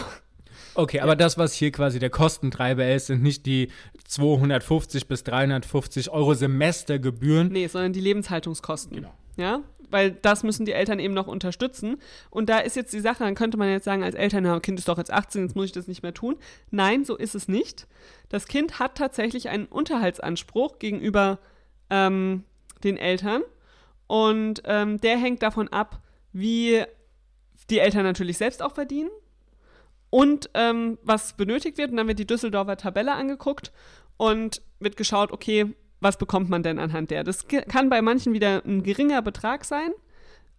Okay, 0.75 1.01
aber 1.01 1.17
das, 1.17 1.39
was 1.39 1.55
hier 1.55 1.73
quasi 1.73 1.99
der 1.99 2.11
Kostentreiber 2.11 2.87
ist, 2.89 3.07
sind 3.07 3.23
nicht 3.23 3.47
die 3.47 3.69
250 4.07 5.09
bis 5.09 5.25
350 5.25 6.11
Euro 6.11 6.35
Semestergebühren. 6.35 7.49
Nee, 7.49 7.67
sondern 7.67 7.93
die 7.93 8.01
Lebenshaltungskosten. 8.01 8.97
Genau. 8.97 9.15
Ja, 9.37 9.63
weil 9.91 10.13
das 10.13 10.43
müssen 10.43 10.65
die 10.65 10.73
Eltern 10.73 10.99
eben 10.99 11.15
noch 11.15 11.27
unterstützen. 11.27 12.01
Und 12.31 12.49
da 12.49 12.59
ist 12.59 12.77
jetzt 12.77 12.93
die 12.93 13.01
Sache, 13.01 13.25
dann 13.25 13.35
könnte 13.35 13.57
man 13.57 13.69
jetzt 13.69 13.85
sagen, 13.85 14.03
als 14.03 14.15
Eltern, 14.15 14.45
na, 14.45 14.61
Kind 14.61 14.79
ist 14.79 14.89
doch 14.89 14.99
jetzt 14.99 15.13
18, 15.13 15.43
jetzt 15.43 15.57
muss 15.57 15.67
ich 15.67 15.73
das 15.73 15.89
nicht 15.89 16.03
mehr 16.03 16.15
tun. 16.15 16.37
Nein, 16.71 17.05
so 17.05 17.17
ist 17.17 17.35
es 17.35 17.49
nicht. 17.49 17.87
Das 18.29 18.49
Kind 18.49 18.79
hat 18.79 18.97
tatsächlich 18.97 19.49
einen 19.49 19.67
Unterhaltsanspruch 19.67 20.79
gegenüber 20.79 21.39
ähm, 21.91 22.45
den 22.83 22.97
Eltern. 22.97 23.43
Und 24.07 24.63
ähm, 24.65 25.01
der 25.01 25.19
hängt 25.19 25.43
davon 25.43 25.69
ab, 25.69 26.01
wie 26.33 26.85
die 27.71 27.79
Eltern 27.79 28.05
natürlich 28.05 28.39
selbst 28.39 28.63
auch 28.63 28.73
verdienen 28.73 29.11
und 30.11 30.51
ähm, 30.55 30.99
was 31.03 31.37
benötigt 31.37 31.79
wird. 31.79 31.91
Und 31.91 31.97
dann 31.97 32.09
wird 32.09 32.19
die 32.19 32.27
Düsseldorfer 32.27 32.77
Tabelle 32.77 33.13
angeguckt 33.13 33.73
und 34.17 34.63
wird 34.79 34.97
geschaut, 34.97 35.33
okay, 35.33 35.75
was 36.01 36.19
bekommt 36.19 36.49
man 36.49 36.63
denn 36.63 36.79
anhand 36.79 37.11
der? 37.11 37.25
Das 37.25 37.47
kann 37.49 37.89
bei 37.89 38.03
manchen 38.03 38.33
wieder 38.33 38.63
ein 38.65 38.83
geringer 38.83 39.23
Betrag 39.23 39.65
sein, 39.65 39.93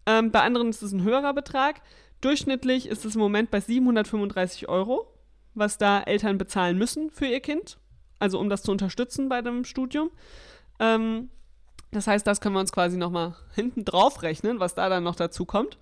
ähm, 0.07 0.31
bei 0.31 0.41
anderen 0.41 0.69
ist 0.69 0.81
es 0.81 0.93
ein 0.93 1.03
höherer 1.03 1.33
Betrag. 1.33 1.81
Durchschnittlich 2.21 2.87
ist 2.87 3.05
es 3.05 3.15
im 3.15 3.21
Moment 3.21 3.51
bei 3.51 3.59
735 3.59 4.69
Euro, 4.69 5.13
was 5.53 5.77
da 5.77 6.01
Eltern 6.01 6.37
bezahlen 6.37 6.77
müssen 6.77 7.11
für 7.11 7.27
ihr 7.27 7.41
Kind, 7.41 7.77
also 8.17 8.39
um 8.39 8.49
das 8.49 8.63
zu 8.63 8.71
unterstützen 8.71 9.27
bei 9.27 9.41
dem 9.41 9.65
Studium. 9.65 10.09
Ähm, 10.79 11.29
das 11.91 12.07
heißt, 12.07 12.25
das 12.25 12.39
können 12.39 12.55
wir 12.55 12.61
uns 12.61 12.71
quasi 12.71 12.97
nochmal 12.97 13.35
hinten 13.53 13.83
drauf 13.83 14.23
rechnen, 14.23 14.59
was 14.59 14.75
da 14.75 14.87
dann 14.87 15.03
noch 15.03 15.15
dazu 15.15 15.45
kommt. 15.45 15.77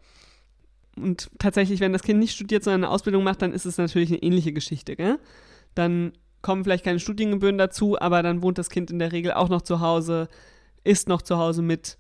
Und 0.96 1.30
tatsächlich, 1.38 1.80
wenn 1.80 1.94
das 1.94 2.04
Kind 2.04 2.20
nicht 2.20 2.34
studiert, 2.34 2.64
sondern 2.64 2.86
eine 2.86 2.94
Ausbildung 2.94 3.24
macht, 3.24 3.42
dann 3.42 3.54
ist 3.54 3.66
es 3.66 3.78
natürlich 3.78 4.10
eine 4.10 4.24
ähnliche 4.24 4.54
Geschichte. 4.54 4.96
Gell? 4.96 5.20
Dann 5.76 6.14
kommen 6.46 6.64
vielleicht 6.64 6.86
keine 6.86 7.00
Studiengebühren 7.00 7.58
dazu, 7.58 8.00
aber 8.00 8.22
dann 8.22 8.44
wohnt 8.44 8.60
das 8.60 8.70
Kind 8.70 8.92
in 8.92 9.00
der 9.00 9.12
Regel 9.12 9.34
auch 9.34 9.50
noch 9.50 9.64
zu 9.64 9.80
Hause, 9.80 10.28
isst 10.84 11.10
noch 11.10 11.24
zu 11.24 11.40
Hause 11.40 11.64
mit. 11.64 11.98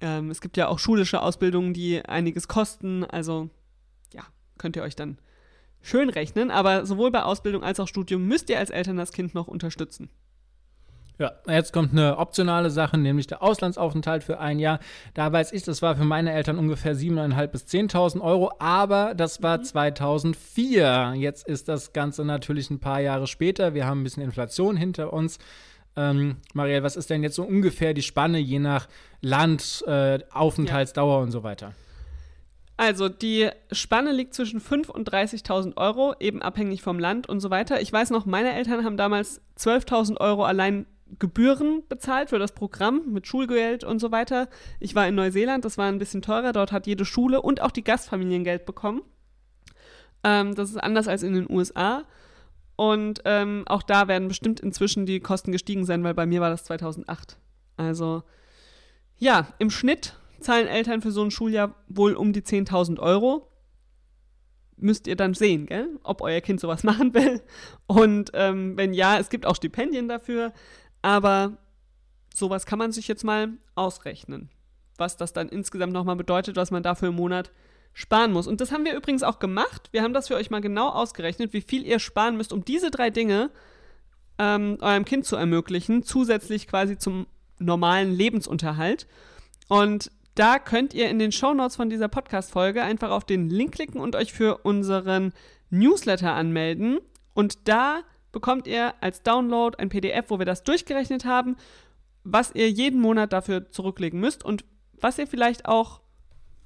Ähm, 0.00 0.32
es 0.32 0.40
gibt 0.40 0.56
ja 0.56 0.66
auch 0.66 0.80
schulische 0.80 1.22
Ausbildungen, 1.22 1.74
die 1.74 2.04
einiges 2.04 2.48
kosten. 2.48 3.04
Also 3.04 3.50
ja, 4.12 4.24
könnt 4.58 4.74
ihr 4.74 4.82
euch 4.82 4.96
dann 4.96 5.18
schön 5.80 6.08
rechnen. 6.08 6.50
Aber 6.50 6.86
sowohl 6.86 7.12
bei 7.12 7.22
Ausbildung 7.22 7.62
als 7.62 7.78
auch 7.78 7.86
Studium 7.86 8.26
müsst 8.26 8.50
ihr 8.50 8.58
als 8.58 8.70
Eltern 8.70 8.96
das 8.96 9.12
Kind 9.12 9.32
noch 9.32 9.46
unterstützen. 9.46 10.10
Ja, 11.16 11.32
jetzt 11.46 11.72
kommt 11.72 11.92
eine 11.92 12.18
optionale 12.18 12.70
Sache, 12.70 12.98
nämlich 12.98 13.28
der 13.28 13.40
Auslandsaufenthalt 13.40 14.24
für 14.24 14.40
ein 14.40 14.58
Jahr. 14.58 14.80
Da 15.14 15.32
weiß 15.32 15.52
ich, 15.52 15.62
das 15.62 15.80
war 15.80 15.94
für 15.94 16.04
meine 16.04 16.32
Eltern 16.32 16.58
ungefähr 16.58 16.96
7.500 16.96 17.46
bis 17.46 17.66
10.000 17.66 18.20
Euro, 18.20 18.50
aber 18.58 19.14
das 19.14 19.40
war 19.40 19.62
2004. 19.62 21.14
Jetzt 21.16 21.46
ist 21.46 21.68
das 21.68 21.92
Ganze 21.92 22.24
natürlich 22.24 22.68
ein 22.70 22.80
paar 22.80 23.00
Jahre 23.00 23.28
später. 23.28 23.74
Wir 23.74 23.86
haben 23.86 24.00
ein 24.00 24.04
bisschen 24.04 24.24
Inflation 24.24 24.76
hinter 24.76 25.12
uns. 25.12 25.38
Ähm, 25.96 26.38
Marielle, 26.52 26.82
was 26.82 26.96
ist 26.96 27.10
denn 27.10 27.22
jetzt 27.22 27.36
so 27.36 27.44
ungefähr 27.44 27.94
die 27.94 28.02
Spanne 28.02 28.38
je 28.38 28.58
nach 28.58 28.88
Land, 29.20 29.84
äh, 29.86 30.18
Aufenthaltsdauer 30.32 31.20
und 31.20 31.30
so 31.30 31.44
weiter? 31.44 31.74
Also 32.76 33.08
die 33.08 33.50
Spanne 33.70 34.10
liegt 34.10 34.34
zwischen 34.34 34.60
5.000 34.60 34.90
und 34.90 35.08
30.000 35.08 35.76
Euro, 35.76 36.16
eben 36.18 36.42
abhängig 36.42 36.82
vom 36.82 36.98
Land 36.98 37.28
und 37.28 37.38
so 37.38 37.50
weiter. 37.50 37.80
Ich 37.80 37.92
weiß 37.92 38.10
noch, 38.10 38.26
meine 38.26 38.52
Eltern 38.52 38.84
haben 38.84 38.96
damals 38.96 39.40
12.000 39.56 40.20
Euro 40.20 40.44
allein 40.44 40.86
Gebühren 41.18 41.82
bezahlt 41.88 42.30
für 42.30 42.38
das 42.38 42.52
Programm 42.52 43.12
mit 43.12 43.26
Schulgeld 43.26 43.84
und 43.84 43.98
so 43.98 44.10
weiter. 44.10 44.48
Ich 44.80 44.94
war 44.94 45.06
in 45.06 45.14
Neuseeland, 45.14 45.64
das 45.64 45.78
war 45.78 45.86
ein 45.86 45.98
bisschen 45.98 46.22
teurer. 46.22 46.52
Dort 46.52 46.72
hat 46.72 46.86
jede 46.86 47.04
Schule 47.04 47.42
und 47.42 47.60
auch 47.60 47.70
die 47.70 47.84
Gastfamilien 47.84 48.44
Geld 48.44 48.66
bekommen. 48.66 49.02
Ähm, 50.22 50.54
das 50.54 50.70
ist 50.70 50.76
anders 50.76 51.08
als 51.08 51.22
in 51.22 51.34
den 51.34 51.50
USA. 51.50 52.04
Und 52.76 53.22
ähm, 53.24 53.64
auch 53.66 53.82
da 53.82 54.08
werden 54.08 54.28
bestimmt 54.28 54.60
inzwischen 54.60 55.06
die 55.06 55.20
Kosten 55.20 55.52
gestiegen 55.52 55.84
sein, 55.84 56.02
weil 56.02 56.14
bei 56.14 56.26
mir 56.26 56.40
war 56.40 56.50
das 56.50 56.64
2008. 56.64 57.38
Also 57.76 58.22
ja, 59.16 59.48
im 59.58 59.70
Schnitt 59.70 60.16
zahlen 60.40 60.66
Eltern 60.66 61.02
für 61.02 61.12
so 61.12 61.22
ein 61.22 61.30
Schuljahr 61.30 61.74
wohl 61.88 62.14
um 62.14 62.32
die 62.32 62.42
10.000 62.42 62.98
Euro. 62.98 63.48
Müsst 64.76 65.06
ihr 65.06 65.14
dann 65.14 65.34
sehen, 65.34 65.66
gell? 65.66 65.88
ob 66.02 66.20
euer 66.20 66.40
Kind 66.40 66.60
sowas 66.60 66.82
machen 66.84 67.14
will. 67.14 67.40
Und 67.86 68.32
ähm, 68.34 68.76
wenn 68.76 68.92
ja, 68.92 69.18
es 69.18 69.30
gibt 69.30 69.46
auch 69.46 69.56
Stipendien 69.56 70.08
dafür. 70.08 70.52
Aber 71.04 71.58
sowas 72.34 72.64
kann 72.64 72.78
man 72.78 72.90
sich 72.90 73.08
jetzt 73.08 73.24
mal 73.24 73.50
ausrechnen, 73.74 74.48
was 74.96 75.18
das 75.18 75.34
dann 75.34 75.50
insgesamt 75.50 75.92
nochmal 75.92 76.16
bedeutet, 76.16 76.56
was 76.56 76.70
man 76.70 76.82
dafür 76.82 77.08
im 77.08 77.16
Monat 77.16 77.52
sparen 77.92 78.32
muss. 78.32 78.46
Und 78.46 78.62
das 78.62 78.72
haben 78.72 78.86
wir 78.86 78.96
übrigens 78.96 79.22
auch 79.22 79.38
gemacht. 79.38 79.90
Wir 79.92 80.02
haben 80.02 80.14
das 80.14 80.28
für 80.28 80.34
euch 80.34 80.48
mal 80.48 80.62
genau 80.62 80.88
ausgerechnet, 80.88 81.52
wie 81.52 81.60
viel 81.60 81.84
ihr 81.84 81.98
sparen 81.98 82.38
müsst, 82.38 82.54
um 82.54 82.64
diese 82.64 82.90
drei 82.90 83.10
Dinge 83.10 83.50
ähm, 84.38 84.78
eurem 84.80 85.04
Kind 85.04 85.26
zu 85.26 85.36
ermöglichen, 85.36 86.04
zusätzlich 86.04 86.68
quasi 86.68 86.96
zum 86.96 87.26
normalen 87.58 88.10
Lebensunterhalt. 88.10 89.06
Und 89.68 90.10
da 90.36 90.58
könnt 90.58 90.94
ihr 90.94 91.10
in 91.10 91.18
den 91.18 91.32
Shownotes 91.32 91.76
von 91.76 91.90
dieser 91.90 92.08
Podcast-Folge 92.08 92.82
einfach 92.82 93.10
auf 93.10 93.24
den 93.24 93.50
Link 93.50 93.74
klicken 93.74 94.00
und 94.00 94.16
euch 94.16 94.32
für 94.32 94.56
unseren 94.62 95.34
Newsletter 95.68 96.32
anmelden. 96.32 96.98
Und 97.34 97.68
da 97.68 98.04
bekommt 98.34 98.66
ihr 98.66 98.92
als 99.00 99.22
Download 99.22 99.78
ein 99.78 99.88
PDF, 99.88 100.28
wo 100.28 100.38
wir 100.38 100.44
das 100.44 100.62
durchgerechnet 100.62 101.24
haben, 101.24 101.56
was 102.24 102.54
ihr 102.54 102.70
jeden 102.70 103.00
Monat 103.00 103.32
dafür 103.32 103.70
zurücklegen 103.70 104.20
müsst 104.20 104.44
und 104.44 104.64
was 105.00 105.18
ihr 105.18 105.26
vielleicht 105.26 105.64
auch 105.66 106.00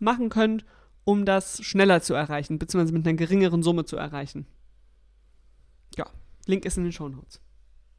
machen 0.01 0.31
könnt, 0.31 0.65
um 1.05 1.25
das 1.25 1.63
schneller 1.63 2.03
zu 2.03 2.15
erreichen, 2.15 2.59
beziehungsweise 2.59 2.93
mit 2.93 3.07
einer 3.07 3.17
geringeren 3.17 3.63
Summe 3.63 3.85
zu 3.85 3.97
erreichen. 3.97 4.47
Ja, 5.97 6.07
Link 6.47 6.65
ist 6.65 6.77
in 6.77 6.85
den 6.85 6.93
Show 6.93 7.09
Notes. 7.09 7.41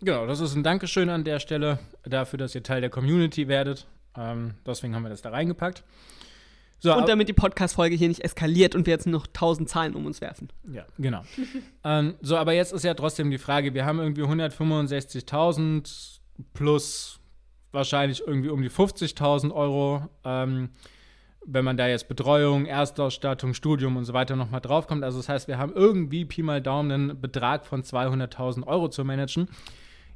Genau, 0.02 0.26
das 0.26 0.40
ist 0.40 0.56
ein 0.56 0.64
Dankeschön 0.64 1.10
an 1.10 1.24
der 1.24 1.40
Stelle 1.40 1.80
dafür, 2.04 2.38
dass 2.38 2.56
ihr 2.56 2.64
Teil 2.64 2.82
der 2.82 2.90
Community 2.90 3.48
werdet. 3.48 3.88
Ähm, 4.16 4.56
deswegen 4.66 4.96
haben 4.96 5.04
wir 5.04 5.10
das 5.10 5.22
da 5.22 5.30
reingepackt. 5.30 5.84
So, 6.82 6.96
und 6.96 7.10
damit 7.10 7.28
die 7.28 7.34
Podcast-Folge 7.34 7.96
hier 7.96 8.08
nicht 8.08 8.24
eskaliert 8.24 8.74
und 8.74 8.86
wir 8.86 8.92
jetzt 8.92 9.06
noch 9.06 9.28
tausend 9.28 9.68
Zahlen 9.68 9.96
um 9.96 10.06
uns 10.06 10.22
werfen. 10.22 10.48
Ja, 10.72 10.86
genau. 10.98 11.24
ähm, 11.84 12.15
so, 12.22 12.38
aber 12.38 12.54
jetzt 12.54 12.72
ist 12.72 12.84
ja 12.84 12.94
trotzdem 12.94 13.30
die 13.32 13.38
Frage: 13.38 13.74
Wir 13.74 13.86
haben 13.86 14.00
irgendwie 14.00 14.24
165.000 14.24 16.20
plus 16.54 17.20
wahrscheinlich 17.72 18.24
irgendwie 18.26 18.50
um 18.50 18.62
die 18.62 18.70
50.000 18.70 19.54
Euro. 19.54 20.08
Ähm, 20.24 20.70
wenn 21.46 21.65
man 21.65 21.78
da 21.78 21.88
jetzt 21.88 22.08
Betreuung, 22.08 22.65
Erstausstattung, 22.65 23.54
Studium 23.54 23.98
und 23.98 24.06
so 24.06 24.13
weiter 24.13 24.36
nochmal 24.36 24.62
draufkommt. 24.62 25.04
Also, 25.04 25.18
das 25.18 25.30
heißt, 25.30 25.48
wir 25.48 25.58
haben 25.58 25.74
irgendwie 25.74 26.26
Pi 26.26 26.44
mal 26.44 26.62
Daumen 26.62 26.92
einen 26.92 27.20
Betrag 27.22 27.65
von 27.65 27.84
200.000 27.84 28.68
Euro 28.68 28.89
zu 28.89 29.04
managen. 29.04 29.50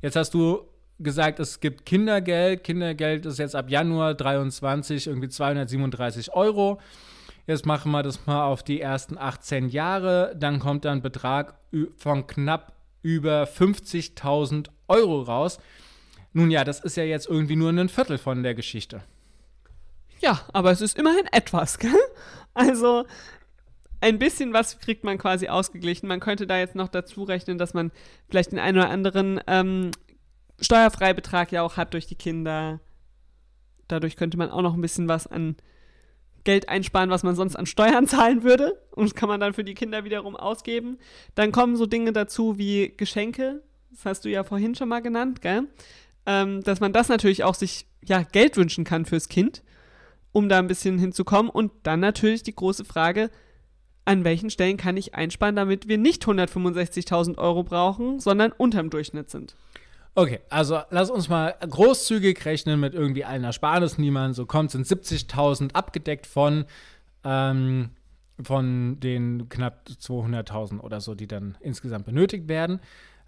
Jetzt 0.02 0.16
hast 0.16 0.34
du 0.34 0.68
gesagt, 1.00 1.40
es 1.40 1.60
gibt 1.60 1.86
Kindergeld. 1.86 2.64
Kindergeld 2.64 3.26
ist 3.26 3.40
jetzt 3.40 3.56
ab 3.56 3.70
Januar 3.70 4.14
23 4.14 5.08
irgendwie 5.08 5.30
237 5.30 6.34
Euro. 6.34 6.80
Jetzt 7.46 7.66
machen 7.66 7.92
wir 7.92 8.04
das 8.04 8.26
mal 8.26 8.46
auf 8.46 8.64
die 8.64 8.80
ersten 8.80 9.18
18 9.18 9.70
Jahre. 9.70 10.36
Dann 10.38 10.60
kommt 10.60 10.86
ein 10.86 11.02
Betrag 11.02 11.56
von 11.98 12.26
knapp 12.28 12.74
über 13.02 13.44
50.000 13.44 14.68
Euro 14.88 15.22
raus. 15.22 15.60
Nun 16.32 16.50
ja, 16.50 16.64
das 16.64 16.80
ist 16.80 16.98
ja 16.98 17.04
jetzt 17.04 17.28
irgendwie 17.28 17.56
nur 17.56 17.70
ein 17.70 17.90
Viertel 17.90 18.18
von 18.18 18.44
der 18.44 18.56
Geschichte. 18.56 19.04
Ja, 20.20 20.42
aber 20.54 20.72
es 20.72 20.82
ist 20.82 20.98
immerhin 20.98 21.26
etwas, 21.32 21.80
gell? 21.80 21.92
Also 22.54 23.06
ein 24.00 24.20
bisschen 24.20 24.54
was 24.54 24.80
kriegt 24.80 25.04
man 25.04 25.18
quasi 25.18 25.48
ausgeglichen. 25.48 26.08
Man 26.08 26.20
könnte 26.20 26.48
da 26.48 26.58
jetzt 26.58 26.76
noch 26.76 26.88
dazu 26.88 27.24
rechnen, 27.24 27.58
dass 27.58 27.74
man 27.74 27.92
vielleicht 28.30 28.52
den 28.52 28.60
einen 28.60 28.78
oder 28.78 28.90
anderen 28.90 29.42
ähm, 29.48 29.92
Steuerfreibetrag 30.60 31.52
ja 31.52 31.62
auch 31.62 31.78
hat 31.78 31.94
durch 31.94 32.08
die 32.08 32.16
Kinder. 32.16 32.80
Dadurch 33.88 34.16
könnte 34.16 34.38
man 34.38 34.50
auch 34.50 34.62
noch 34.62 34.76
ein 34.76 34.82
bisschen 34.82 35.08
was 35.08 35.28
an 35.28 35.56
Geld 36.44 36.70
einsparen, 36.70 37.10
was 37.10 37.24
man 37.24 37.36
sonst 37.36 37.56
an 37.56 37.66
Steuern 37.66 38.08
zahlen 38.08 38.44
würde. 38.44 38.82
Und 38.92 39.06
das 39.06 39.16
kann 39.16 39.30
man 39.30 39.40
dann 39.40 39.54
für 39.54 39.64
die 39.64 39.74
Kinder 39.74 40.04
wiederum 40.04 40.36
ausgeben. 40.36 40.98
Dann 41.36 41.52
kommen 41.52 41.76
so 41.76 41.86
Dinge 41.86 42.14
dazu 42.14 42.58
wie 42.58 42.94
Geschenke. 42.96 43.62
Das 43.92 44.06
hast 44.06 44.26
du 44.26 44.30
ja 44.30 44.44
vorhin 44.44 44.76
schon 44.76 44.90
mal 44.90 45.02
genannt, 45.02 45.42
gell? 45.42 45.68
Ähm, 46.26 46.64
dass 46.64 46.80
man 46.80 46.94
das 46.94 47.10
natürlich 47.10 47.44
auch 47.44 47.56
sich, 47.56 47.86
ja, 48.04 48.24
Geld 48.24 48.58
wünschen 48.58 48.86
kann 48.86 49.06
fürs 49.06 49.30
Kind, 49.30 49.62
um 50.32 50.50
da 50.50 50.60
ein 50.60 50.68
bisschen 50.68 50.98
hinzukommen. 50.98 51.50
Und 51.50 51.72
dann 51.84 52.00
natürlich 52.00 52.44
die 52.44 52.56
große 52.56 52.86
Frage, 52.86 53.30
an 54.06 54.24
welchen 54.24 54.50
Stellen 54.50 54.78
kann 54.78 54.98
ich 54.98 55.16
einsparen, 55.16 55.56
damit 55.56 55.88
wir 55.88 55.98
nicht 55.98 56.24
165.000 56.26 57.38
Euro 57.38 57.64
brauchen, 57.64 58.20
sondern 58.20 58.52
unterm 58.52 58.90
Durchschnitt 58.90 59.30
sind. 59.30 59.56
Okay, 60.16 60.42
also 60.50 60.82
lass 60.92 61.10
uns 61.10 61.28
mal 61.28 61.56
großzügig 61.68 62.46
rechnen 62.46 62.80
mit 62.80 62.94
irgendwie 62.94 63.26
allen 63.26 63.44
Ersparnissen, 63.44 64.04
die 64.04 64.12
man 64.12 64.34
so 64.34 64.46
kommt, 64.46 64.70
sind 64.70 64.86
70.000 64.86 65.74
abgedeckt 65.74 66.28
von, 66.28 66.66
ähm, 67.24 67.90
von 68.42 69.00
den 69.00 69.50
knapp 69.50 69.88
200.000 69.88 70.82
oder 70.82 71.02
so, 71.02 71.16
die 71.16 71.28
dann 71.28 71.58
insgesamt 71.62 72.06
benötigt 72.06 72.48
werden. 72.48 72.80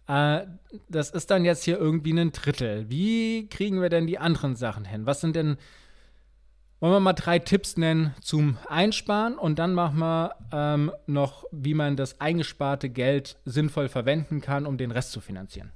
Äh, 0.08 0.42
das 0.88 1.10
ist 1.10 1.32
dann 1.32 1.44
jetzt 1.44 1.64
hier 1.64 1.80
irgendwie 1.80 2.14
ein 2.14 2.32
Drittel. 2.32 2.88
Wie 2.88 3.48
kriegen 3.50 3.82
wir 3.82 3.90
denn 3.90 4.06
die 4.06 4.20
anderen 4.20 4.56
Sachen 4.56 4.86
hin? 4.86 5.08
Was 5.08 5.22
sind 5.22 5.36
denn, 5.36 5.58
wollen 6.80 6.94
wir 6.94 7.00
mal 7.00 7.14
drei 7.14 7.40
Tipps 7.40 7.78
nennen 7.78 8.14
zum 8.22 8.60
Einsparen 8.70 9.40
und 9.40 9.58
dann 9.58 9.74
machen 9.74 9.98
wir 9.98 10.36
ähm, 10.52 10.92
noch, 11.08 11.46
wie 11.52 11.74
man 11.74 11.96
das 11.96 12.22
eingesparte 12.22 12.90
Geld 12.90 13.38
sinnvoll 13.44 13.90
verwenden 13.90 14.40
kann, 14.40 14.68
um 14.68 14.78
den 14.78 14.92
Rest 14.92 15.14
zu 15.14 15.20
finanzieren. 15.20 15.72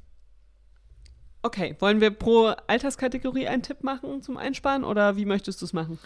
Okay, 1.42 1.76
wollen 1.80 2.02
wir 2.02 2.10
pro 2.12 2.54
Alterskategorie 2.68 3.48
einen 3.48 3.62
Tipp 3.62 3.84
machen 3.84 4.22
zum 4.22 4.38
Einsparen 4.38 4.84
oder 4.84 5.16
wie 5.16 5.26
möchtest 5.26 5.62
du 5.62 5.66
es 5.66 5.74
machen? 5.74 6.00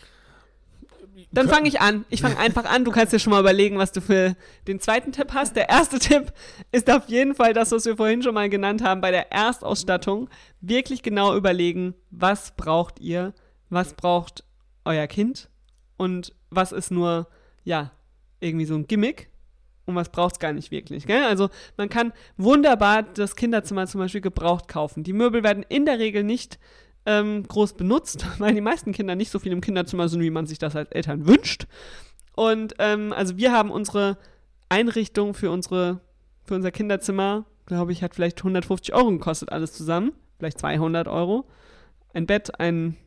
Dann 1.32 1.48
fange 1.48 1.68
ich 1.68 1.80
an. 1.80 2.06
Ich 2.10 2.22
fange 2.22 2.38
einfach 2.38 2.66
an. 2.66 2.86
Du 2.86 2.92
kannst 2.92 3.14
dir 3.14 3.20
schon 3.20 3.32
mal 3.32 3.40
überlegen, 3.40 3.78
was 3.78 3.92
du 3.92 4.02
für 4.02 4.36
den 4.68 4.80
zweiten 4.80 5.12
Tipp 5.12 5.34
hast. 5.34 5.56
Der 5.56 5.70
erste 5.70 6.00
Tipp 6.00 6.34
ist 6.72 6.90
auf 6.92 7.08
jeden 7.08 7.36
Fall 7.36 7.54
das, 7.54 7.72
was 7.72 7.86
wir 7.86 7.98
vorhin 7.98 8.24
schon 8.24 8.34
mal 8.34 8.50
genannt 8.50 8.84
haben, 8.84 9.02
bei 9.02 9.12
der 9.12 9.32
Erstausstattung 9.32 10.30
wirklich 10.62 11.04
genau 11.04 11.36
überlegen, 11.36 11.94
was 12.10 12.56
braucht 12.56 13.00
ihr, 13.00 13.34
was 13.70 13.94
braucht 13.94 14.44
euer 14.86 15.08
Kind 15.08 15.50
und 15.98 16.34
was 16.50 16.72
ist 16.72 16.92
nur, 16.92 17.28
ja, 17.64 17.92
irgendwie 18.40 18.66
so 18.66 18.76
ein 18.76 18.88
Gimmick 18.88 19.30
und 19.86 19.96
was 19.96 20.10
braucht 20.10 20.36
es 20.36 20.40
gar 20.40 20.54
nicht 20.54 20.72
wirklich. 20.72 21.06
Gell? 21.06 21.24
Also 21.24 21.50
man 21.78 21.90
kann 21.90 22.14
wunderbar 22.38 23.04
das 23.04 23.36
Kinderzimmer 23.36 23.88
zum 23.88 24.00
Beispiel 24.00 24.22
gebraucht 24.22 24.68
kaufen. 24.68 25.04
Die 25.04 25.14
Möbel 25.14 25.44
werden 25.44 25.66
in 25.68 25.86
der 25.86 26.00
Regel 26.00 26.24
nicht 26.24 26.60
ähm, 27.06 27.44
groß 27.48 27.74
benutzt, 27.74 28.26
weil 28.40 28.54
die 28.54 28.62
meisten 28.62 28.94
Kinder 28.94 29.16
nicht 29.16 29.32
so 29.32 29.40
viel 29.40 29.52
im 29.52 29.62
Kinderzimmer 29.62 30.08
sind, 30.08 30.22
wie 30.22 30.30
man 30.30 30.46
sich 30.46 30.60
das 30.60 30.76
als 30.76 30.92
Eltern 30.92 31.28
wünscht. 31.28 31.68
Und 32.36 32.76
ähm, 32.80 33.14
also 33.14 33.38
wir 33.38 33.52
haben 33.52 33.72
unsere 33.72 34.18
Einrichtung 34.70 35.34
für 35.34 35.52
unsere 35.52 36.00
für 36.46 36.56
unser 36.56 36.72
Kinderzimmer, 36.72 37.46
glaube 37.66 37.94
ich, 37.94 38.04
hat 38.04 38.16
vielleicht 38.16 38.40
150 38.40 38.94
Euro 38.94 39.12
gekostet 39.12 39.50
alles 39.50 39.74
zusammen, 39.74 40.12
vielleicht 40.40 40.60
200 40.60 41.08
Euro. 41.08 41.46
Ein 42.14 42.26
Bett, 42.26 42.60
ein 42.60 42.98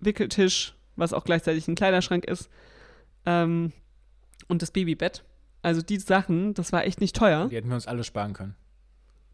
Wickeltisch, 0.00 0.74
was 0.96 1.12
auch 1.12 1.24
gleichzeitig 1.24 1.68
ein 1.68 1.74
Kleiderschrank 1.74 2.24
ist, 2.24 2.50
ähm, 3.24 3.72
und 4.48 4.62
das 4.62 4.70
Babybett. 4.70 5.24
Also 5.66 5.82
die 5.82 5.98
Sachen, 5.98 6.54
das 6.54 6.70
war 6.70 6.84
echt 6.84 7.00
nicht 7.00 7.16
teuer. 7.16 7.48
Die 7.48 7.56
hätten 7.56 7.66
wir 7.66 7.74
uns 7.74 7.88
alle 7.88 8.04
sparen 8.04 8.34
können. 8.34 8.54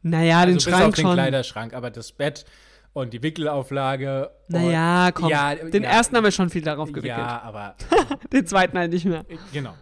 Naja, 0.00 0.38
also 0.38 0.46
den 0.46 0.54
bis 0.54 0.62
Schrank 0.64 0.84
auf 0.86 0.94
den 0.94 1.02
schon. 1.02 1.12
Kleiderschrank, 1.12 1.74
aber 1.74 1.90
das 1.90 2.12
Bett 2.12 2.46
und 2.94 3.12
die 3.12 3.22
Wickelauflage. 3.22 4.30
Naja, 4.48 5.10
komm. 5.12 5.28
Ja, 5.28 5.54
Den 5.54 5.82
ja, 5.82 5.90
ersten 5.90 6.16
haben 6.16 6.24
wir 6.24 6.32
schon 6.32 6.48
viel 6.48 6.62
darauf 6.62 6.88
gewickelt. 6.88 7.18
Ja, 7.18 7.42
aber 7.42 7.76
Den 8.32 8.46
zweiten 8.46 8.78
halt 8.78 8.92
nicht 8.92 9.04
mehr. 9.04 9.26
genau. 9.52 9.74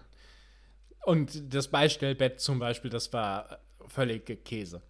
Und 1.05 1.55
das 1.55 1.69
Beistellbett 1.69 2.41
zum 2.41 2.59
Beispiel, 2.59 2.91
das 2.91 3.13
war 3.13 3.61
völlig 3.87 4.45
Käse. 4.45 4.83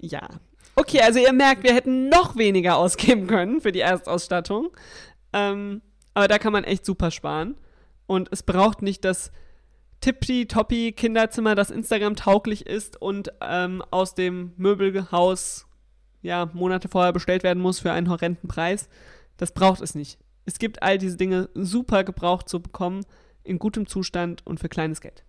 Ja. 0.00 0.28
Okay, 0.74 1.00
also 1.00 1.18
ihr 1.18 1.32
merkt, 1.32 1.62
wir 1.62 1.74
hätten 1.74 2.10
noch 2.10 2.36
weniger 2.36 2.76
ausgeben 2.76 3.26
können 3.26 3.62
für 3.62 3.72
die 3.72 3.80
Erstausstattung. 3.80 4.68
Ähm, 5.32 5.80
aber 6.12 6.28
da 6.28 6.36
kann 6.36 6.52
man 6.52 6.64
echt 6.64 6.84
super 6.84 7.10
sparen. 7.10 7.54
Und 8.06 8.28
es 8.32 8.42
braucht 8.42 8.82
nicht 8.82 9.06
das 9.06 9.32
tippy-toppy 10.02 10.92
Kinderzimmer, 10.92 11.54
das 11.54 11.70
Instagram 11.70 12.16
tauglich 12.16 12.66
ist 12.66 13.00
und 13.00 13.32
ähm, 13.40 13.82
aus 13.90 14.14
dem 14.14 14.52
Möbelhaus 14.56 15.66
ja, 16.20 16.50
Monate 16.52 16.88
vorher 16.88 17.12
bestellt 17.12 17.42
werden 17.42 17.62
muss 17.62 17.78
für 17.80 17.92
einen 17.92 18.10
horrenden 18.10 18.48
Preis. 18.48 18.88
Das 19.36 19.52
braucht 19.52 19.80
es 19.80 19.94
nicht. 19.94 20.18
Es 20.44 20.58
gibt 20.58 20.82
all 20.82 20.98
diese 20.98 21.16
Dinge 21.16 21.48
super 21.54 22.04
gebraucht 22.04 22.48
zu 22.48 22.60
bekommen, 22.60 23.04
in 23.44 23.58
gutem 23.58 23.86
Zustand 23.86 24.44
und 24.46 24.60
für 24.60 24.68
kleines 24.68 25.00
Geld. 25.00 25.24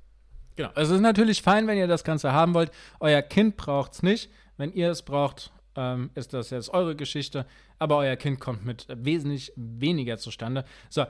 Genau. 0.56 0.70
Es 0.76 0.90
ist 0.90 1.02
natürlich 1.02 1.42
fein, 1.42 1.68
wenn 1.68 1.78
ihr 1.78 1.88
das 1.88 2.04
Ganze 2.04 2.32
haben 2.32 2.54
wollt. 2.54 2.72
Euer 3.00 3.22
Kind 3.22 3.58
braucht 3.58 3.94
es 3.94 4.04
nicht. 4.04 4.30
Wenn 4.58 4.72
ihr 4.74 4.92
es 4.92 5.02
braucht, 5.02 5.52
ähm, 5.76 6.12
ist 6.14 6.34
das 6.34 6.52
jetzt 6.52 6.70
eure 6.70 6.96
Geschichte. 6.96 7.46
Aber 7.80 7.98
euer 7.98 8.16
Kind 8.16 8.40
kommt 8.40 8.66
mit 8.66 8.88
wesentlich 8.90 9.52
weniger 9.56 10.18
zustande. 10.18 10.64
So, 10.90 11.06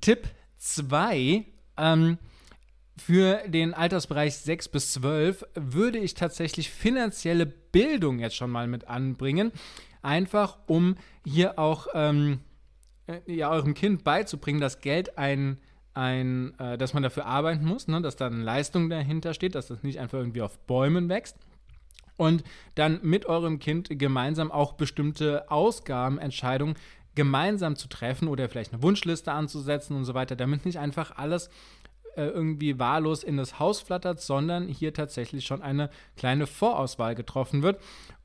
Tipp 0.00 0.28
2. 0.56 1.46
Ähm, 1.78 2.18
für 2.96 3.42
den 3.48 3.74
Altersbereich 3.74 4.36
6 4.36 4.68
bis 4.68 4.92
12 4.92 5.46
würde 5.54 5.98
ich 5.98 6.14
tatsächlich 6.14 6.70
finanzielle 6.70 7.46
Bildung 7.46 8.18
jetzt 8.18 8.36
schon 8.36 8.50
mal 8.50 8.66
mit 8.66 8.88
anbringen. 8.88 9.52
Einfach 10.02 10.58
um 10.66 10.96
hier 11.24 11.58
auch 11.58 11.86
ähm, 11.94 12.40
äh, 13.06 13.20
ja, 13.26 13.50
eurem 13.50 13.74
Kind 13.74 14.04
beizubringen, 14.04 14.60
dass 14.60 14.80
Geld 14.80 15.16
ein, 15.16 15.58
ein 15.94 16.58
äh, 16.58 16.76
dass 16.76 16.92
man 16.92 17.02
dafür 17.02 17.26
arbeiten 17.26 17.64
muss, 17.64 17.88
ne? 17.88 18.02
dass 18.02 18.16
da 18.16 18.26
eine 18.26 18.42
Leistung 18.42 18.90
dahinter 18.90 19.32
steht, 19.32 19.54
dass 19.54 19.68
das 19.68 19.82
nicht 19.82 19.98
einfach 19.98 20.18
irgendwie 20.18 20.42
auf 20.42 20.58
Bäumen 20.60 21.08
wächst. 21.08 21.36
Und 22.18 22.44
dann 22.74 23.00
mit 23.02 23.26
eurem 23.26 23.58
Kind 23.58 23.88
gemeinsam 23.98 24.52
auch 24.52 24.74
bestimmte 24.74 25.50
Ausgabenentscheidungen 25.50 26.76
gemeinsam 27.14 27.76
zu 27.76 27.88
treffen 27.88 28.28
oder 28.28 28.48
vielleicht 28.48 28.72
eine 28.72 28.82
Wunschliste 28.82 29.32
anzusetzen 29.32 29.96
und 29.96 30.04
so 30.04 30.14
weiter, 30.14 30.36
damit 30.36 30.64
nicht 30.64 30.78
einfach 30.78 31.16
alles 31.16 31.50
äh, 32.16 32.26
irgendwie 32.26 32.78
wahllos 32.78 33.22
in 33.22 33.36
das 33.36 33.58
Haus 33.58 33.80
flattert, 33.80 34.20
sondern 34.20 34.68
hier 34.68 34.92
tatsächlich 34.94 35.44
schon 35.46 35.62
eine 35.62 35.90
kleine 36.16 36.46
Vorauswahl 36.46 37.14
getroffen 37.14 37.62
wird. 37.62 37.80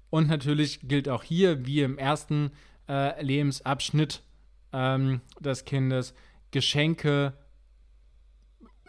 Und 0.10 0.28
natürlich 0.28 0.88
gilt 0.88 1.10
auch 1.10 1.24
hier, 1.24 1.66
wie 1.66 1.82
im 1.82 1.98
ersten 1.98 2.52
äh, 2.88 3.22
Lebensabschnitt 3.22 4.22
ähm, 4.74 5.22
des 5.40 5.66
Kindes, 5.66 6.14
Geschenke 6.52 7.34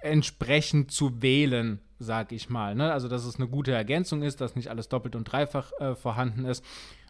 entsprechend 0.01 0.93
zu 0.93 1.23
wählen, 1.23 1.81
sag 1.99 2.33
ich 2.33 2.49
mal. 2.49 2.75
Ne? 2.75 2.93
Also, 2.93 3.09
dass 3.09 3.25
es 3.25 3.37
eine 3.37 3.49
gute 3.49 3.73
Ergänzung 3.73 4.23
ist, 4.23 4.41
dass 4.41 4.57
nicht 4.57 4.69
alles 4.69 4.89
doppelt 4.89 5.17
und 5.17 5.25
dreifach 5.25 5.73
äh, 5.81 5.95
vorhanden 5.95 6.45
ist. 6.45 6.65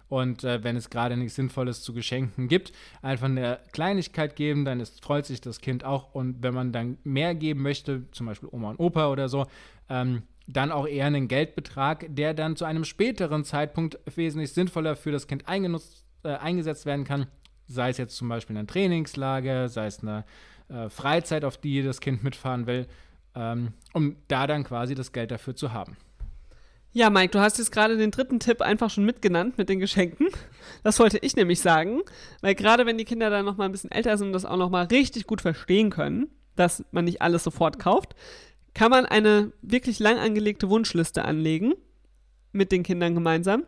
Und 0.08 0.42
äh, 0.44 0.64
wenn 0.64 0.76
es 0.76 0.90
gerade 0.90 1.16
nichts 1.16 1.34
Sinnvolles 1.34 1.82
zu 1.82 1.92
Geschenken 1.92 2.48
gibt, 2.48 2.72
einfach 3.02 3.26
eine 3.26 3.60
Kleinigkeit 3.72 4.36
geben, 4.36 4.64
dann 4.64 4.80
ist, 4.80 5.04
freut 5.04 5.26
sich 5.26 5.40
das 5.40 5.60
Kind 5.60 5.84
auch. 5.84 6.14
Und 6.14 6.42
wenn 6.42 6.54
man 6.54 6.72
dann 6.72 6.98
mehr 7.04 7.34
geben 7.34 7.62
möchte, 7.62 8.04
zum 8.12 8.26
Beispiel 8.26 8.48
Oma 8.50 8.70
und 8.70 8.80
Opa 8.80 9.10
oder 9.10 9.28
so, 9.28 9.46
ähm, 9.88 10.22
dann 10.46 10.72
auch 10.72 10.86
eher 10.86 11.06
einen 11.06 11.28
Geldbetrag, 11.28 12.06
der 12.08 12.32
dann 12.32 12.56
zu 12.56 12.64
einem 12.64 12.84
späteren 12.84 13.44
Zeitpunkt 13.44 13.98
wesentlich 14.16 14.52
sinnvoller 14.52 14.96
für 14.96 15.12
das 15.12 15.26
Kind 15.26 15.46
eingenutzt, 15.46 16.04
äh, 16.24 16.30
eingesetzt 16.30 16.86
werden 16.86 17.04
kann. 17.04 17.26
Sei 17.66 17.90
es 17.90 17.98
jetzt 17.98 18.16
zum 18.16 18.30
Beispiel 18.30 18.56
ein 18.56 18.66
Trainingslager, 18.66 19.68
sei 19.68 19.86
es 19.86 20.02
eine 20.02 20.24
äh, 20.68 20.88
Freizeit, 20.88 21.44
auf 21.44 21.58
die 21.58 21.82
das 21.82 22.00
Kind 22.00 22.24
mitfahren 22.24 22.66
will, 22.66 22.86
ähm, 23.34 23.74
um 23.92 24.16
da 24.28 24.46
dann 24.46 24.64
quasi 24.64 24.94
das 24.94 25.12
Geld 25.12 25.30
dafür 25.30 25.54
zu 25.54 25.74
haben. 25.74 25.98
Ja, 26.98 27.10
Mike, 27.10 27.30
du 27.30 27.38
hast 27.38 27.58
jetzt 27.58 27.70
gerade 27.70 27.96
den 27.96 28.10
dritten 28.10 28.40
Tipp 28.40 28.60
einfach 28.60 28.90
schon 28.90 29.04
mitgenannt 29.04 29.56
mit 29.56 29.68
den 29.68 29.78
Geschenken. 29.78 30.26
Das 30.82 30.98
wollte 30.98 31.18
ich 31.18 31.36
nämlich 31.36 31.60
sagen, 31.60 32.00
weil 32.40 32.56
gerade 32.56 32.86
wenn 32.86 32.98
die 32.98 33.04
Kinder 33.04 33.30
dann 33.30 33.44
noch 33.44 33.56
mal 33.56 33.66
ein 33.66 33.70
bisschen 33.70 33.92
älter 33.92 34.18
sind 34.18 34.28
und 34.28 34.32
das 34.32 34.44
auch 34.44 34.56
noch 34.56 34.68
mal 34.68 34.86
richtig 34.86 35.28
gut 35.28 35.40
verstehen 35.40 35.90
können, 35.90 36.26
dass 36.56 36.84
man 36.90 37.04
nicht 37.04 37.22
alles 37.22 37.44
sofort 37.44 37.78
kauft, 37.78 38.16
kann 38.74 38.90
man 38.90 39.06
eine 39.06 39.52
wirklich 39.62 40.00
lang 40.00 40.18
angelegte 40.18 40.70
Wunschliste 40.70 41.24
anlegen 41.24 41.74
mit 42.50 42.72
den 42.72 42.82
Kindern 42.82 43.14
gemeinsam, 43.14 43.62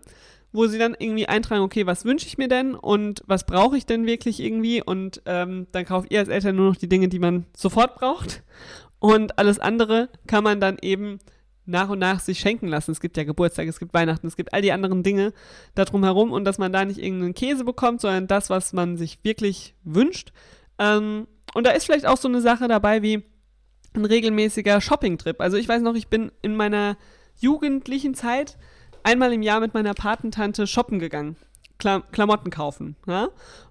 wo 0.50 0.66
sie 0.66 0.80
dann 0.80 0.96
irgendwie 0.98 1.28
eintragen, 1.28 1.62
okay, 1.62 1.86
was 1.86 2.04
wünsche 2.04 2.26
ich 2.26 2.36
mir 2.36 2.48
denn 2.48 2.74
und 2.74 3.22
was 3.28 3.46
brauche 3.46 3.76
ich 3.76 3.86
denn 3.86 4.06
wirklich 4.06 4.40
irgendwie 4.40 4.82
und 4.82 5.22
ähm, 5.26 5.68
dann 5.70 5.84
kauft 5.84 6.10
ihr 6.10 6.18
als 6.18 6.28
Eltern 6.28 6.56
nur 6.56 6.70
noch 6.70 6.76
die 6.76 6.88
Dinge, 6.88 7.06
die 7.06 7.20
man 7.20 7.46
sofort 7.56 7.94
braucht 7.94 8.42
und 8.98 9.38
alles 9.38 9.60
andere 9.60 10.08
kann 10.26 10.42
man 10.42 10.60
dann 10.60 10.78
eben 10.82 11.20
nach 11.70 11.88
und 11.88 11.98
nach 11.98 12.20
sich 12.20 12.38
schenken 12.38 12.68
lassen. 12.68 12.90
Es 12.90 13.00
gibt 13.00 13.16
ja 13.16 13.24
Geburtstag, 13.24 13.68
es 13.68 13.78
gibt 13.78 13.94
Weihnachten, 13.94 14.26
es 14.26 14.36
gibt 14.36 14.52
all 14.52 14.62
die 14.62 14.72
anderen 14.72 15.02
Dinge 15.02 15.32
da 15.74 15.84
drumherum 15.84 16.32
und 16.32 16.44
dass 16.44 16.58
man 16.58 16.72
da 16.72 16.84
nicht 16.84 16.98
irgendeinen 16.98 17.34
Käse 17.34 17.64
bekommt, 17.64 18.00
sondern 18.00 18.26
das, 18.26 18.50
was 18.50 18.72
man 18.72 18.96
sich 18.96 19.18
wirklich 19.22 19.74
wünscht. 19.84 20.32
Ähm, 20.78 21.26
und 21.54 21.66
da 21.66 21.70
ist 21.70 21.84
vielleicht 21.84 22.06
auch 22.06 22.16
so 22.16 22.28
eine 22.28 22.40
Sache 22.40 22.68
dabei 22.68 23.02
wie 23.02 23.24
ein 23.94 24.04
regelmäßiger 24.04 24.80
Shopping-Trip. 24.80 25.40
Also 25.40 25.56
ich 25.56 25.68
weiß 25.68 25.82
noch, 25.82 25.94
ich 25.94 26.08
bin 26.08 26.30
in 26.42 26.56
meiner 26.56 26.96
jugendlichen 27.36 28.14
Zeit 28.14 28.56
einmal 29.02 29.32
im 29.32 29.42
Jahr 29.42 29.60
mit 29.60 29.74
meiner 29.74 29.94
Patentante 29.94 30.66
shoppen 30.66 30.98
gegangen. 30.98 31.36
Klam 31.78 32.04
Klamotten 32.12 32.50
kaufen. 32.50 32.96
Ja? 33.06 33.28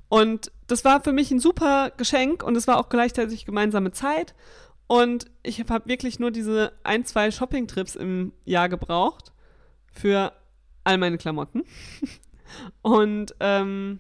Und 0.09 0.51
das 0.67 0.83
war 0.83 1.01
für 1.01 1.13
mich 1.13 1.31
ein 1.31 1.39
super 1.39 1.91
Geschenk 1.95 2.43
und 2.43 2.57
es 2.57 2.67
war 2.67 2.77
auch 2.77 2.89
gleichzeitig 2.89 3.45
gemeinsame 3.45 3.91
Zeit. 3.91 4.33
Und 4.89 5.27
ich 5.43 5.63
habe 5.69 5.87
wirklich 5.87 6.17
nur 6.17 6.31
diese 6.31 6.73
ein, 6.83 7.05
zwei 7.05 7.29
Shopping-Trips 7.29 7.95
im 7.95 8.33
Jahr 8.43 8.69
gebraucht 8.69 9.31
für 9.91 10.33
all 10.83 10.97
meine 10.97 11.19
Klamotten. 11.19 11.63
Und 12.81 13.35
ähm, 13.39 13.99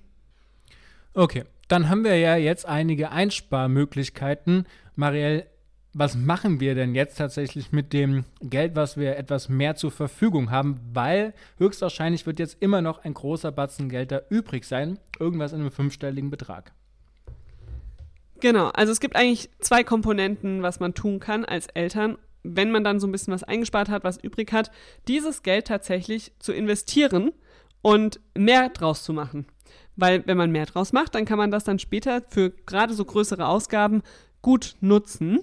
Okay, 1.13 1.43
dann 1.67 1.89
haben 1.89 2.03
wir 2.03 2.17
ja 2.17 2.37
jetzt 2.37 2.65
einige 2.65 3.11
Einsparmöglichkeiten. 3.11 4.65
Marielle, 4.95 5.45
was 5.93 6.15
machen 6.15 6.59
wir 6.59 6.73
denn 6.73 6.95
jetzt 6.95 7.19
tatsächlich 7.19 7.71
mit 7.71 7.93
dem 7.93 8.25
Geld, 8.41 8.75
was 8.75 8.97
wir 8.97 9.15
etwas 9.15 9.47
mehr 9.47 9.75
zur 9.75 9.91
Verfügung 9.91 10.49
haben? 10.49 10.79
Weil 10.91 11.35
höchstwahrscheinlich 11.59 12.25
wird 12.25 12.39
jetzt 12.39 12.63
immer 12.63 12.81
noch 12.81 13.03
ein 13.03 13.13
großer 13.13 13.51
Batzen 13.51 13.89
Geld 13.89 14.11
da 14.11 14.21
übrig 14.29 14.65
sein. 14.65 14.97
Irgendwas 15.19 15.53
in 15.53 15.61
einem 15.61 15.71
fünfstelligen 15.71 16.31
Betrag. 16.31 16.71
Genau, 18.39 18.69
also 18.69 18.91
es 18.91 18.99
gibt 18.99 19.15
eigentlich 19.15 19.49
zwei 19.59 19.83
Komponenten, 19.83 20.61
was 20.61 20.79
man 20.79 20.93
tun 20.93 21.19
kann 21.19 21.45
als 21.45 21.67
Eltern, 21.67 22.17
wenn 22.43 22.71
man 22.71 22.83
dann 22.83 22.99
so 22.99 23.07
ein 23.07 23.11
bisschen 23.11 23.33
was 23.33 23.43
eingespart 23.43 23.89
hat, 23.89 24.03
was 24.03 24.17
übrig 24.17 24.53
hat, 24.53 24.71
dieses 25.07 25.43
Geld 25.43 25.67
tatsächlich 25.67 26.31
zu 26.39 26.53
investieren 26.53 27.31
und 27.81 28.19
mehr 28.35 28.69
draus 28.69 29.03
zu 29.03 29.13
machen. 29.13 29.45
Weil 29.95 30.25
wenn 30.25 30.37
man 30.37 30.51
mehr 30.51 30.65
draus 30.65 30.93
macht, 30.93 31.13
dann 31.15 31.25
kann 31.25 31.37
man 31.37 31.51
das 31.51 31.65
dann 31.65 31.79
später 31.79 32.21
für 32.29 32.51
gerade 32.51 32.93
so 32.93 33.03
größere 33.03 33.47
Ausgaben 33.47 34.01
gut 34.41 34.77
nutzen. 34.79 35.39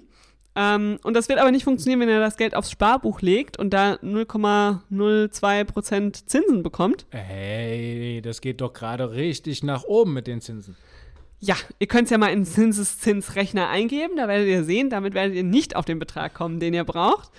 Ähm, 0.55 0.97
und 1.03 1.13
das 1.13 1.29
wird 1.29 1.37
aber 1.37 1.51
nicht 1.51 1.65
funktionieren, 1.65 1.99
wenn 1.99 2.09
er 2.09 2.19
das 2.19 2.37
Geld 2.37 2.55
aufs 2.55 2.71
Sparbuch 2.71 3.21
legt 3.21 3.59
und 3.59 3.71
da 3.71 3.99
0,02% 4.01 6.25
Zinsen 6.25 6.63
bekommt. 6.63 7.05
Hey, 7.11 8.19
das 8.23 8.41
geht 8.41 8.61
doch 8.61 8.73
gerade 8.73 9.11
richtig 9.11 9.61
nach 9.61 9.83
oben 9.83 10.13
mit 10.13 10.25
den 10.25 10.41
Zinsen. 10.41 10.75
Ja, 11.39 11.55
ihr 11.77 11.87
könnt 11.87 12.05
es 12.05 12.09
ja 12.09 12.17
mal 12.17 12.31
in 12.31 12.45
Zinseszinsrechner 12.45 13.69
eingeben, 13.69 14.17
da 14.17 14.27
werdet 14.27 14.47
ihr 14.47 14.63
sehen, 14.63 14.89
damit 14.89 15.13
werdet 15.13 15.35
ihr 15.35 15.43
nicht 15.43 15.75
auf 15.75 15.85
den 15.85 15.99
Betrag 15.99 16.33
kommen, 16.33 16.59
den 16.59 16.73
ihr 16.73 16.83
braucht, 16.83 17.31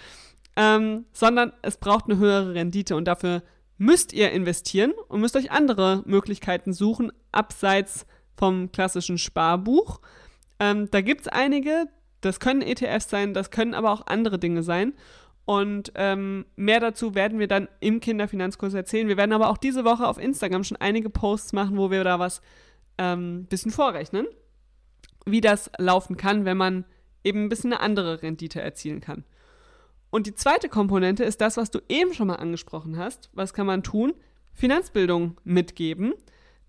ähm, 0.56 1.04
sondern 1.12 1.52
es 1.62 1.78
braucht 1.78 2.04
eine 2.04 2.18
höhere 2.18 2.54
Rendite 2.54 2.94
und 2.94 3.06
dafür 3.06 3.42
müsst 3.76 4.12
ihr 4.12 4.30
investieren 4.30 4.92
und 5.08 5.20
müsst 5.20 5.36
euch 5.36 5.50
andere 5.50 6.02
Möglichkeiten 6.06 6.72
suchen, 6.72 7.12
abseits 7.32 8.06
vom 8.36 8.70
klassischen 8.70 9.18
Sparbuch. 9.18 10.00
Ähm, 10.60 10.88
da 10.90 11.00
gibt 11.00 11.22
es 11.22 11.28
einige, 11.28 11.86
das 12.20 12.38
können 12.38 12.62
ETFs 12.62 13.10
sein, 13.10 13.34
das 13.34 13.50
können 13.50 13.74
aber 13.74 13.90
auch 13.90 14.06
andere 14.06 14.38
Dinge 14.38 14.62
sein. 14.62 14.94
Und 15.44 15.92
ähm, 15.94 16.44
mehr 16.56 16.78
dazu 16.78 17.14
werden 17.14 17.38
wir 17.38 17.48
dann 17.48 17.68
im 17.80 18.00
Kinderfinanzkurs 18.00 18.74
erzählen. 18.74 19.08
Wir 19.08 19.16
werden 19.16 19.32
aber 19.32 19.48
auch 19.48 19.56
diese 19.56 19.84
Woche 19.84 20.06
auf 20.06 20.18
Instagram 20.18 20.62
schon 20.62 20.76
einige 20.76 21.08
Posts 21.08 21.54
machen, 21.54 21.78
wo 21.78 21.90
wir 21.90 22.04
da 22.04 22.18
was 22.18 22.42
ähm, 22.98 23.46
bisschen 23.48 23.70
vorrechnen, 23.70 24.26
wie 25.24 25.40
das 25.40 25.70
laufen 25.78 26.16
kann, 26.16 26.44
wenn 26.44 26.56
man 26.56 26.84
eben 27.24 27.44
ein 27.44 27.48
bisschen 27.48 27.72
eine 27.72 27.80
andere 27.80 28.22
Rendite 28.22 28.60
erzielen 28.60 29.00
kann. 29.00 29.24
Und 30.10 30.26
die 30.26 30.34
zweite 30.34 30.68
Komponente 30.68 31.24
ist 31.24 31.40
das, 31.40 31.56
was 31.56 31.70
du 31.70 31.80
eben 31.88 32.14
schon 32.14 32.28
mal 32.28 32.36
angesprochen 32.36 32.96
hast. 32.96 33.30
Was 33.34 33.52
kann 33.52 33.66
man 33.66 33.82
tun? 33.82 34.14
Finanzbildung 34.52 35.36
mitgeben, 35.44 36.14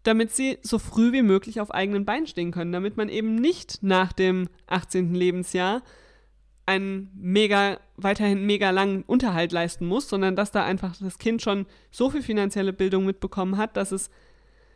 damit 0.04 0.32
sie 0.32 0.60
so 0.62 0.78
früh 0.78 1.12
wie 1.12 1.22
möglich 1.22 1.62
auf 1.62 1.72
eigenen 1.72 2.06
Beinen 2.06 2.28
stehen 2.28 2.52
können, 2.52 2.72
damit 2.72 2.98
man 2.98 3.10
eben 3.10 3.36
nicht 3.36 3.82
nach 3.82 4.14
dem 4.14 4.50
18. 4.68 5.14
Lebensjahr 5.16 5.82
einen 6.66 7.10
mega, 7.16 7.80
weiterhin 7.98 8.46
mega 8.46 8.70
langen 8.70 9.02
Unterhalt 9.04 9.52
leisten 9.52 9.88
muss, 9.88 10.08
sondern 10.08 10.36
dass 10.36 10.52
da 10.52 10.64
einfach 10.66 10.96
das 10.98 11.18
Kind 11.18 11.42
schon 11.42 11.66
so 11.90 12.12
viel 12.12 12.22
finanzielle 12.22 12.74
Bildung 12.74 13.06
mitbekommen 13.06 13.58
hat, 13.58 13.76
dass 13.76 13.92
es 13.92 14.12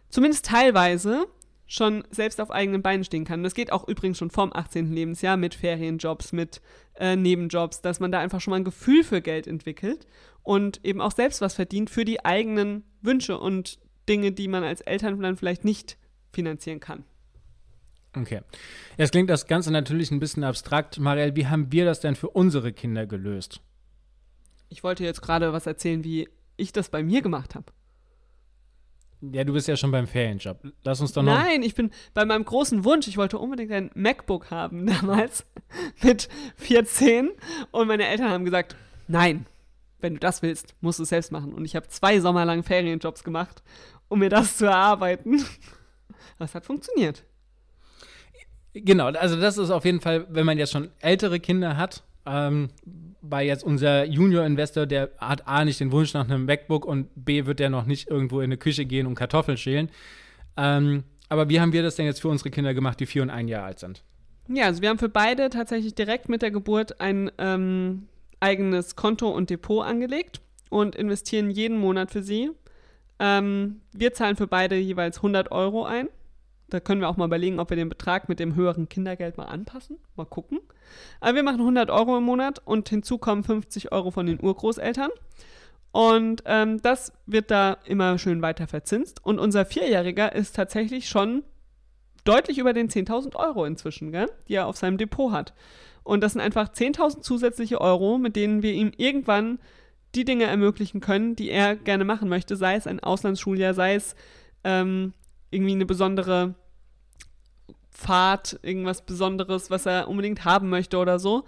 zumindest 0.10 0.46
teilweise 0.46 1.28
schon 1.74 2.04
selbst 2.12 2.40
auf 2.40 2.52
eigenen 2.52 2.84
Beinen 2.84 3.04
stehen 3.04 3.26
kann. 3.26 3.42
das 3.42 3.56
geht 3.56 3.72
auch 3.72 3.88
übrigens 3.88 4.20
schon 4.20 4.30
vorm 4.30 4.52
18. 4.54 4.94
Lebensjahr 4.94 5.38
mit 5.38 5.56
Ferienjobs, 5.56 6.32
mit 6.32 6.62
äh, 7.00 7.16
Nebenjobs, 7.16 7.82
dass 7.82 8.00
man 8.00 8.12
da 8.12 8.20
einfach 8.20 8.40
schon 8.42 8.52
mal 8.52 8.58
ein 8.58 8.64
Gefühl 8.64 9.04
für 9.04 9.22
Geld 9.22 9.48
entwickelt 9.48 10.06
und 10.44 10.86
eben 10.86 11.02
auch 11.02 11.12
selbst 11.12 11.42
was 11.42 11.56
verdient 11.56 11.90
für 11.90 12.06
die 12.06 12.24
eigenen 12.24 12.84
Wünsche 13.02 13.40
und 13.40 13.80
Dinge, 14.08 14.32
die 14.34 14.48
man 14.48 14.64
als 14.64 14.82
Eltern 14.82 15.20
dann 15.20 15.36
vielleicht 15.36 15.66
nicht 15.66 15.98
finanzieren 16.32 16.80
kann. 16.80 17.06
Okay. 18.16 18.42
Jetzt 19.00 19.10
klingt 19.10 19.32
das 19.32 19.48
Ganze 19.48 19.72
natürlich 19.72 20.12
ein 20.12 20.20
bisschen 20.20 20.44
abstrakt. 20.44 21.00
Marielle, 21.00 21.36
wie 21.36 21.48
haben 21.48 21.72
wir 21.72 21.86
das 21.86 22.02
denn 22.02 22.16
für 22.16 22.30
unsere 22.30 22.72
Kinder 22.72 23.08
gelöst? 23.08 23.62
Ich 24.70 24.84
wollte 24.84 25.04
jetzt 25.04 25.24
gerade 25.24 25.54
was 25.54 25.66
erzählen, 25.66 26.04
wie 26.04 26.30
ich 26.56 26.72
das 26.72 26.90
bei 26.90 27.02
mir 27.02 27.24
gemacht 27.24 27.56
habe. 27.56 27.66
Ja, 29.32 29.46
du 29.46 29.54
bist 29.54 29.70
ja 29.70 29.78
schon 29.78 29.92
beim 29.92 30.06
Ferienjob. 30.06 30.60
Lass 30.84 31.00
uns 31.00 31.14
doch 31.14 31.24
noch. 31.24 31.34
Nein, 31.34 31.64
ich 31.64 31.76
bin 31.76 31.92
bei 32.14 32.26
meinem 32.26 32.44
großen 32.44 32.84
Wunsch. 32.84 33.08
Ich 33.08 33.16
wollte 33.16 33.38
unbedingt 33.38 33.72
ein 33.72 33.90
MacBook 33.96 34.52
haben 34.52 34.86
damals 35.02 35.46
mit 36.02 36.28
14 36.58 37.32
und 37.72 37.88
meine 37.88 38.06
Eltern 38.06 38.30
haben 38.30 38.44
gesagt, 38.44 38.76
nein, 39.08 39.46
wenn 40.02 40.16
du 40.16 40.20
das 40.20 40.42
willst, 40.42 40.76
musst 40.82 41.00
du 41.00 41.04
es 41.04 41.10
selbst 41.10 41.32
machen. 41.32 41.54
Und 41.54 41.64
ich 41.64 41.76
habe 41.78 41.88
zwei 41.88 42.20
Sommer 42.20 42.44
lang 42.44 42.64
Ferienjobs 42.64 43.24
gemacht, 43.24 43.64
um 44.10 44.20
mir 44.20 44.30
das 44.30 44.58
zu 44.58 44.66
erarbeiten. 44.66 45.44
Das 46.40 46.56
hat 46.56 46.66
funktioniert. 46.66 47.24
Genau, 48.74 49.08
also 49.08 49.40
das 49.40 49.58
ist 49.58 49.70
auf 49.70 49.86
jeden 49.86 50.02
Fall, 50.02 50.26
wenn 50.30 50.46
man 50.46 50.58
jetzt 50.58 50.72
schon 50.72 50.90
ältere 51.00 51.40
Kinder 51.40 51.78
hat, 51.78 52.04
ähm, 52.26 52.70
weil 53.22 53.48
jetzt 53.48 53.64
unser 53.64 54.06
Junior-Investor, 54.06 54.86
der 54.86 55.12
hat 55.18 55.48
A 55.48 55.66
nicht 55.66 55.80
den 55.80 55.92
Wunsch 55.92 56.14
nach 56.14 56.30
einem 56.30 56.46
MacBook 56.46 56.86
und 56.86 57.10
B 57.16 57.46
wird 57.46 57.60
der 57.60 57.70
noch 57.70 57.86
nicht 57.86 58.10
irgendwo 58.10 58.40
in 58.40 58.46
eine 58.46 58.58
Küche 58.58 58.86
gehen 58.86 59.08
und 59.08 59.16
Kartoffeln 59.16 59.58
schälen. 59.58 59.90
Ähm, 60.58 61.04
aber 61.30 61.50
wie 61.50 61.60
haben 61.60 61.74
wir 61.74 61.84
das 61.84 61.96
denn 61.96 62.06
jetzt 62.06 62.22
für 62.22 62.30
unsere 62.30 62.52
Kinder 62.52 62.74
gemacht, 62.74 63.00
die 63.00 63.06
vier 63.06 63.24
und 63.24 63.30
ein 63.30 63.48
Jahr 63.48 63.66
alt 63.66 63.80
sind? 63.80 64.04
Ja, 64.48 64.66
also 64.66 64.82
wir 64.82 64.90
haben 64.90 65.00
für 65.00 65.10
beide 65.10 65.50
tatsächlich 65.50 65.96
direkt 65.96 66.30
mit 66.30 66.42
der 66.42 66.52
Geburt 66.52 67.00
ein 67.00 67.32
ähm, 67.38 68.08
eigenes 68.40 68.96
Konto 68.96 69.30
und 69.30 69.50
Depot 69.50 69.86
angelegt 69.86 70.42
und 70.70 70.96
investieren 70.96 71.50
jeden 71.50 71.78
Monat 71.78 72.12
für 72.12 72.24
sie. 72.24 72.52
Ähm, 73.20 73.82
wir 73.94 74.14
zahlen 74.14 74.36
für 74.36 74.48
beide 74.48 74.76
jeweils 74.76 75.18
100 75.18 75.52
Euro 75.52 75.86
ein. 75.86 76.10
Da 76.74 76.80
können 76.80 77.02
wir 77.02 77.08
auch 77.08 77.18
mal 77.18 77.26
überlegen, 77.26 77.60
ob 77.60 77.70
wir 77.70 77.78
den 77.78 77.90
Betrag 77.90 78.30
mit 78.30 78.40
dem 78.40 78.56
höheren 78.56 78.90
Kindergeld 78.90 79.38
mal 79.38 79.46
anpassen. 79.46 79.98
Mal 80.16 80.26
gucken. 80.26 80.60
Aber 81.20 81.36
wir 81.36 81.44
machen 81.44 81.60
100 81.60 81.92
Euro 81.92 82.18
im 82.18 82.24
Monat 82.24 82.64
und 82.66 82.90
hinzu 82.90 83.20
kommen 83.20 83.44
50 83.44 83.92
Euro 83.92 84.10
von 84.10 84.26
den 84.26 84.44
Urgroßeltern. 84.44 85.12
Und 85.92 86.42
ähm, 86.48 86.82
das 86.82 87.14
wird 87.28 87.52
da 87.52 87.78
immer 87.86 88.18
schön 88.18 88.42
weiter 88.42 88.66
verzinst. 88.66 89.24
Und 89.24 89.38
unser 89.38 89.66
Vierjähriger 89.66 90.34
ist 90.34 90.56
tatsächlich 90.56 91.08
schon 91.08 91.44
deutlich 92.24 92.58
über 92.58 92.74
den 92.74 92.90
10.000 92.90 93.36
Euro 93.36 93.66
inzwischen, 93.66 94.12
gell? 94.12 94.32
die 94.48 94.56
er 94.56 94.66
auf 94.66 94.78
seinem 94.78 94.98
Depot 94.98 95.32
hat. 95.32 95.54
Und 96.02 96.22
das 96.22 96.34
sind 96.34 96.42
einfach 96.42 96.70
10.000 96.70 97.22
zusätzliche 97.22 97.82
Euro, 97.82 98.18
mit 98.18 98.36
denen 98.36 98.64
wir 98.64 98.74
ihm 98.74 98.94
irgendwann 98.98 99.60
die 100.16 100.26
Dinge 100.26 100.46
ermöglichen 100.46 101.02
können, 101.02 101.36
die 101.36 101.52
er 101.52 101.76
gerne 101.76 102.04
machen 102.04 102.30
möchte, 102.30 102.56
sei 102.56 102.74
es 102.74 102.88
ein 102.88 103.00
Auslandsschuljahr, 103.00 103.76
sei 103.76 103.94
es 103.94 104.16
ähm, 104.64 105.14
irgendwie 105.52 105.74
eine 105.74 105.86
besondere 105.86 106.56
Fahrt, 108.04 108.60
irgendwas 108.62 109.06
Besonderes, 109.06 109.72
was 109.72 109.86
er 109.86 110.08
unbedingt 110.08 110.46
haben 110.46 110.70
möchte 110.70 110.98
oder 110.98 111.20
so. 111.20 111.46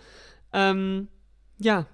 Ähm, 0.54 1.08
ja, 1.58 1.86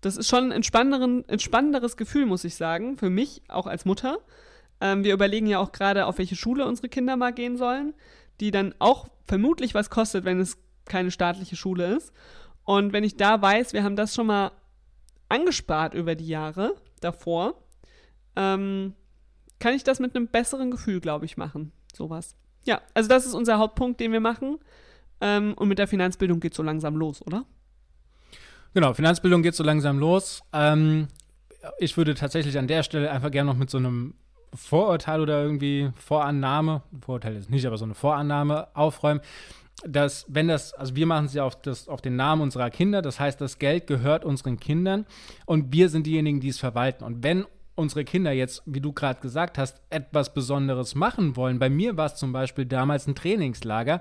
das 0.00 0.16
ist 0.16 0.28
schon 0.28 0.50
ein 0.50 1.22
entspannenderes 1.28 1.96
Gefühl, 1.96 2.26
muss 2.26 2.44
ich 2.44 2.54
sagen, 2.54 2.96
für 2.96 3.10
mich, 3.10 3.42
auch 3.48 3.66
als 3.66 3.84
Mutter. 3.84 4.18
Ähm, 4.80 5.04
wir 5.04 5.12
überlegen 5.12 5.46
ja 5.46 5.58
auch 5.58 5.72
gerade, 5.72 6.06
auf 6.06 6.18
welche 6.18 6.36
Schule 6.36 6.66
unsere 6.66 6.88
Kinder 6.88 7.16
mal 7.16 7.32
gehen 7.32 7.56
sollen, 7.56 7.94
die 8.40 8.50
dann 8.50 8.74
auch 8.78 9.08
vermutlich 9.26 9.74
was 9.74 9.90
kostet, 9.90 10.24
wenn 10.24 10.40
es 10.40 10.58
keine 10.86 11.10
staatliche 11.10 11.56
Schule 11.56 11.96
ist. 11.96 12.12
Und 12.64 12.92
wenn 12.92 13.04
ich 13.04 13.16
da 13.16 13.40
weiß, 13.40 13.72
wir 13.74 13.84
haben 13.84 13.96
das 13.96 14.14
schon 14.14 14.26
mal 14.26 14.52
angespart 15.28 15.94
über 15.94 16.14
die 16.14 16.28
Jahre 16.28 16.74
davor, 17.00 17.62
ähm, 18.36 18.94
kann 19.58 19.74
ich 19.74 19.84
das 19.84 20.00
mit 20.00 20.16
einem 20.16 20.28
besseren 20.28 20.70
Gefühl, 20.70 21.00
glaube 21.00 21.26
ich, 21.26 21.36
machen. 21.36 21.72
Sowas. 21.94 22.34
Ja, 22.64 22.80
also 22.94 23.08
das 23.08 23.26
ist 23.26 23.34
unser 23.34 23.58
Hauptpunkt, 23.58 24.00
den 24.00 24.12
wir 24.12 24.20
machen. 24.20 24.58
Ähm, 25.20 25.54
und 25.54 25.68
mit 25.68 25.78
der 25.78 25.88
Finanzbildung 25.88 26.40
geht 26.40 26.54
so 26.54 26.62
langsam 26.62 26.96
los, 26.96 27.24
oder? 27.26 27.44
Genau, 28.74 28.94
Finanzbildung 28.94 29.42
geht 29.42 29.54
so 29.54 29.64
langsam 29.64 29.98
los. 29.98 30.42
Ähm, 30.52 31.08
ich 31.78 31.96
würde 31.96 32.14
tatsächlich 32.14 32.56
an 32.58 32.68
der 32.68 32.82
Stelle 32.82 33.10
einfach 33.10 33.30
gerne 33.30 33.50
noch 33.50 33.58
mit 33.58 33.68
so 33.70 33.78
einem 33.78 34.14
Vorurteil 34.54 35.20
oder 35.20 35.42
irgendwie 35.42 35.90
Vorannahme, 35.96 36.82
Vorurteil 37.00 37.36
ist 37.36 37.50
nicht, 37.50 37.66
aber 37.66 37.76
so 37.76 37.84
eine 37.84 37.94
Vorannahme 37.94 38.68
aufräumen, 38.74 39.20
dass 39.86 40.26
wenn 40.28 40.48
das, 40.48 40.74
also 40.74 40.94
wir 40.96 41.06
machen 41.06 41.26
es 41.26 41.34
ja 41.34 41.44
auf, 41.44 41.60
das, 41.60 41.88
auf 41.88 42.00
den 42.00 42.16
Namen 42.16 42.42
unserer 42.42 42.70
Kinder, 42.70 43.02
das 43.02 43.20
heißt, 43.20 43.40
das 43.40 43.58
Geld 43.58 43.86
gehört 43.86 44.24
unseren 44.24 44.58
Kindern 44.58 45.06
und 45.46 45.72
wir 45.72 45.88
sind 45.88 46.06
diejenigen, 46.06 46.40
die 46.40 46.48
es 46.48 46.58
verwalten. 46.58 47.04
Und 47.04 47.22
wenn 47.22 47.46
unsere 47.80 48.04
Kinder 48.04 48.32
jetzt, 48.32 48.62
wie 48.66 48.80
du 48.80 48.92
gerade 48.92 49.20
gesagt 49.20 49.58
hast, 49.58 49.80
etwas 49.90 50.32
Besonderes 50.32 50.94
machen 50.94 51.36
wollen, 51.36 51.58
bei 51.58 51.68
mir 51.68 51.96
war 51.96 52.06
es 52.06 52.14
zum 52.14 52.32
Beispiel 52.32 52.66
damals 52.66 53.06
ein 53.06 53.14
Trainingslager, 53.14 54.00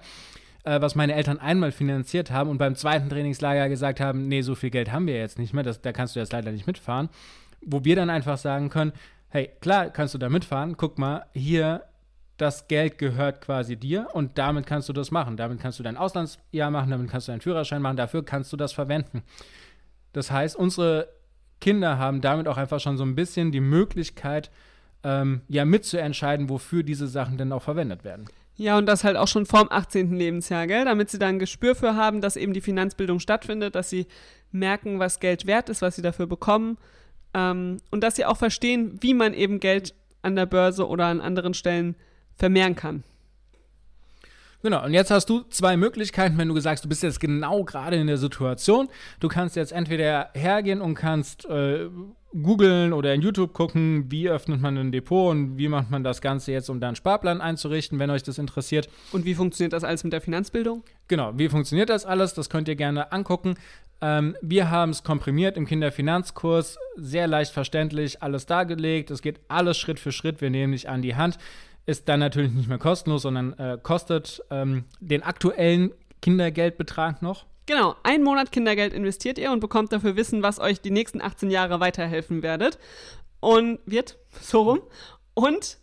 äh, 0.64 0.82
was 0.82 0.96
meine 0.96 1.14
Eltern 1.16 1.40
einmal 1.40 1.72
finanziert 1.72 2.30
haben 2.32 2.50
und 2.50 2.58
beim 2.58 2.76
zweiten 2.76 3.10
Trainingslager 3.10 3.70
gesagt 3.70 4.00
haben, 4.00 4.28
nee, 4.28 4.42
so 4.42 4.56
viel 4.56 4.70
Geld 4.70 4.92
haben 4.92 5.08
wir 5.08 5.18
jetzt 5.18 5.40
nicht 5.40 5.54
mehr, 5.54 5.64
das, 5.64 5.82
da 5.82 5.92
kannst 5.92 6.16
du 6.16 6.20
jetzt 6.20 6.34
leider 6.34 6.52
nicht 6.52 6.68
mitfahren, 6.68 7.10
wo 7.62 7.84
wir 7.84 7.96
dann 7.96 8.10
einfach 8.10 8.38
sagen 8.38 8.70
können, 8.70 8.94
hey, 9.30 9.50
klar 9.62 9.90
kannst 9.90 10.14
du 10.14 10.18
da 10.18 10.30
mitfahren, 10.30 10.78
guck 10.78 11.00
mal, 11.00 11.26
hier 11.34 11.84
das 12.40 12.68
Geld 12.68 12.98
gehört 12.98 13.42
quasi 13.42 13.76
dir 13.76 14.08
und 14.14 14.38
damit 14.38 14.66
kannst 14.66 14.88
du 14.90 14.94
das 14.94 15.12
machen. 15.12 15.36
Damit 15.36 15.60
kannst 15.60 15.78
du 15.78 15.84
dein 15.84 15.98
Auslandsjahr 15.98 16.72
machen, 16.72 16.90
damit 16.90 17.10
kannst 17.10 17.28
du 17.28 17.34
deinen 17.34 17.42
Führerschein 17.42 17.82
machen, 17.82 17.98
dafür 17.98 18.24
kannst 18.24 18.52
du 18.54 18.58
das 18.58 18.72
verwenden. 18.72 19.24
Das 20.14 20.32
heißt, 20.32 20.56
unsere 20.56 21.10
Kinder 21.60 21.98
haben 21.98 22.22
damit 22.22 22.48
auch 22.48 22.58
einfach 22.58 22.80
schon 22.80 22.98
so 22.98 23.04
ein 23.04 23.16
bisschen 23.16 23.52
die 23.52 23.60
Möglichkeit, 23.60 24.50
ähm, 25.04 25.42
ja, 25.48 25.66
mitzuentscheiden, 25.66 26.50
wofür 26.50 26.84
diese 26.84 27.08
Sachen 27.08 27.38
denn 27.38 27.52
auch 27.52 27.64
verwendet 27.64 28.04
werden. 28.04 28.26
Ja, 28.56 28.78
und 28.78 28.88
das 28.88 29.06
halt 29.06 29.16
auch 29.16 29.30
schon 29.30 29.46
vorm 29.46 29.68
18. 29.72 30.14
Lebensjahr, 30.14 30.68
gell? 30.68 30.84
Damit 30.84 31.10
sie 31.10 31.18
da 31.18 31.28
ein 31.28 31.40
Gespür 31.40 31.76
für 31.76 31.96
haben, 31.96 32.20
dass 32.20 32.36
eben 32.36 32.54
die 32.54 32.60
Finanzbildung 32.60 33.20
stattfindet, 33.20 33.74
dass 33.76 33.90
sie 33.90 34.06
merken, 34.52 35.00
was 35.00 35.22
Geld 35.22 35.48
wert 35.48 35.70
ist, 35.70 35.82
was 35.82 35.96
sie 35.96 36.02
dafür 36.02 36.28
bekommen. 36.28 36.78
Ähm, 37.34 37.78
und 37.90 38.04
dass 38.04 38.18
sie 38.18 38.26
auch 38.26 38.36
verstehen, 38.36 38.98
wie 39.00 39.14
man 39.14 39.34
eben 39.34 39.62
Geld 39.62 39.96
an 40.22 40.36
der 40.36 40.46
Börse 40.46 40.88
oder 40.88 41.06
an 41.06 41.22
anderen 41.22 41.54
Stellen 41.54 41.96
vermehren 42.36 42.76
kann. 42.76 43.04
Genau, 44.62 44.84
und 44.84 44.94
jetzt 44.94 45.10
hast 45.10 45.30
du 45.30 45.44
zwei 45.50 45.78
Möglichkeiten, 45.78 46.38
wenn 46.38 46.50
du 46.50 46.54
gesagt 46.54 46.84
du 46.84 46.90
bist 46.90 47.02
jetzt 47.02 47.20
genau 47.20 47.64
gerade 47.64 47.96
in 47.96 48.08
der 48.08 48.18
Situation. 48.18 48.90
Du 49.20 49.30
kannst 49.30 49.56
jetzt 49.56 49.72
entweder 49.72 50.30
hergehen 50.34 50.82
und 50.82 50.96
kannst 50.96 51.46
äh, 51.46 51.88
googeln 52.34 52.92
oder 52.92 53.14
in 53.14 53.22
YouTube 53.22 53.54
gucken, 53.54 54.06
wie 54.10 54.30
öffnet 54.30 54.62
man 54.62 54.78
ein 54.78 54.92
Depot 54.92 55.32
und 55.32 55.58
wie 55.58 55.68
macht 55.68 55.90
man 55.90 56.04
das 56.04 56.22
Ganze 56.22 56.52
jetzt, 56.52 56.70
um 56.70 56.80
da 56.80 56.88
einen 56.88 56.96
Sparplan 56.96 57.42
einzurichten, 57.42 58.00
wenn 58.00 58.10
euch 58.10 58.24
das 58.24 58.38
interessiert. 58.38 58.90
Und 59.12 59.26
wie 59.26 59.34
funktioniert 59.34 59.74
das 59.74 59.84
alles 59.84 60.04
mit 60.04 60.12
der 60.14 60.22
Finanzbildung? 60.22 60.84
Genau, 61.08 61.32
wie 61.36 61.50
funktioniert 61.50 61.90
das 61.90 62.06
alles? 62.06 62.34
Das 62.34 62.50
könnt 62.50 62.68
ihr 62.68 62.76
gerne 62.76 63.12
angucken. 63.14 63.56
Ähm, 64.02 64.36
wir 64.42 64.70
haben 64.70 64.92
es 64.92 65.04
komprimiert 65.04 65.58
im 65.58 65.66
Kinderfinanzkurs, 65.66 66.78
sehr 66.98 67.28
leicht 67.28 67.52
verständlich, 67.52 68.22
alles 68.22 68.46
dargelegt. 68.46 69.10
Es 69.10 69.22
geht 69.22 69.40
alles 69.48 69.78
Schritt 69.78 70.00
für 70.00 70.12
Schritt. 70.12 70.42
Wir 70.42 70.50
nehmen 70.50 70.74
dich 70.74 70.90
an 70.90 71.02
die 71.02 71.16
Hand 71.16 71.38
ist 71.90 72.08
dann 72.08 72.20
natürlich 72.20 72.52
nicht 72.52 72.70
mehr 72.70 72.78
kostenlos, 72.78 73.24
sondern 73.24 73.54
äh, 73.54 73.80
kostet 73.82 74.44
ähm, 74.52 74.86
den 75.00 75.24
aktuellen 75.24 75.92
Kindergeldbetrag 76.22 77.24
noch. 77.24 77.48
Genau, 77.66 77.96
ein 78.04 78.24
Monat 78.24 78.52
Kindergeld 78.52 78.94
investiert 78.94 79.40
ihr 79.40 79.52
und 79.52 79.60
bekommt 79.60 79.92
dafür 79.92 80.16
Wissen, 80.16 80.44
was 80.44 80.60
euch 80.60 80.82
die 80.82 80.92
nächsten 80.92 81.20
18 81.20 81.50
Jahre 81.50 81.80
weiterhelfen 81.80 82.44
werdet. 82.44 82.78
Und 83.40 83.80
wird, 83.86 84.20
so 84.42 84.62
rum. 84.62 84.82
Und 85.34 85.80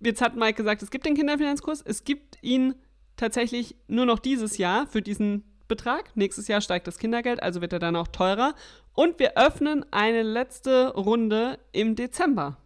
jetzt 0.00 0.22
hat 0.22 0.36
Mike 0.36 0.54
gesagt, 0.54 0.82
es 0.82 0.90
gibt 0.90 1.04
den 1.04 1.16
Kinderfinanzkurs. 1.16 1.82
Es 1.82 2.04
gibt 2.04 2.38
ihn 2.42 2.76
tatsächlich 3.16 3.74
nur 3.88 4.06
noch 4.06 4.20
dieses 4.20 4.56
Jahr 4.56 4.86
für 4.86 5.02
diesen 5.02 5.44
Betrag. 5.66 6.16
Nächstes 6.16 6.46
Jahr 6.46 6.60
steigt 6.60 6.86
das 6.86 6.98
Kindergeld, 6.98 7.42
also 7.42 7.60
wird 7.60 7.72
er 7.72 7.78
dann 7.80 7.96
auch 7.96 8.08
teurer. 8.08 8.54
Und 8.92 9.18
wir 9.18 9.36
öffnen 9.36 9.84
eine 9.90 10.22
letzte 10.22 10.94
Runde 10.94 11.58
im 11.72 11.96
Dezember. 11.96 12.56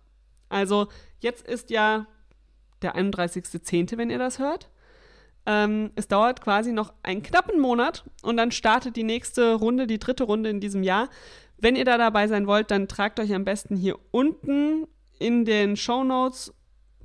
Also 0.50 0.88
jetzt 1.20 1.46
ist 1.46 1.70
ja 1.70 2.06
der 2.82 2.96
31.10., 2.96 3.96
wenn 3.96 4.10
ihr 4.10 4.18
das 4.18 4.38
hört. 4.38 4.70
Ähm, 5.46 5.90
es 5.94 6.08
dauert 6.08 6.40
quasi 6.40 6.72
noch 6.72 6.94
einen 7.02 7.22
knappen 7.22 7.60
Monat 7.60 8.04
und 8.22 8.36
dann 8.36 8.50
startet 8.50 8.96
die 8.96 9.02
nächste 9.02 9.54
Runde, 9.54 9.86
die 9.86 9.98
dritte 9.98 10.24
Runde 10.24 10.48
in 10.48 10.60
diesem 10.60 10.82
Jahr. 10.82 11.08
Wenn 11.58 11.76
ihr 11.76 11.84
da 11.84 11.98
dabei 11.98 12.28
sein 12.28 12.46
wollt, 12.46 12.70
dann 12.70 12.88
tragt 12.88 13.20
euch 13.20 13.34
am 13.34 13.44
besten 13.44 13.76
hier 13.76 13.98
unten 14.10 14.86
in 15.18 15.44
den 15.44 15.76
Show 15.76 16.02
Notes 16.02 16.52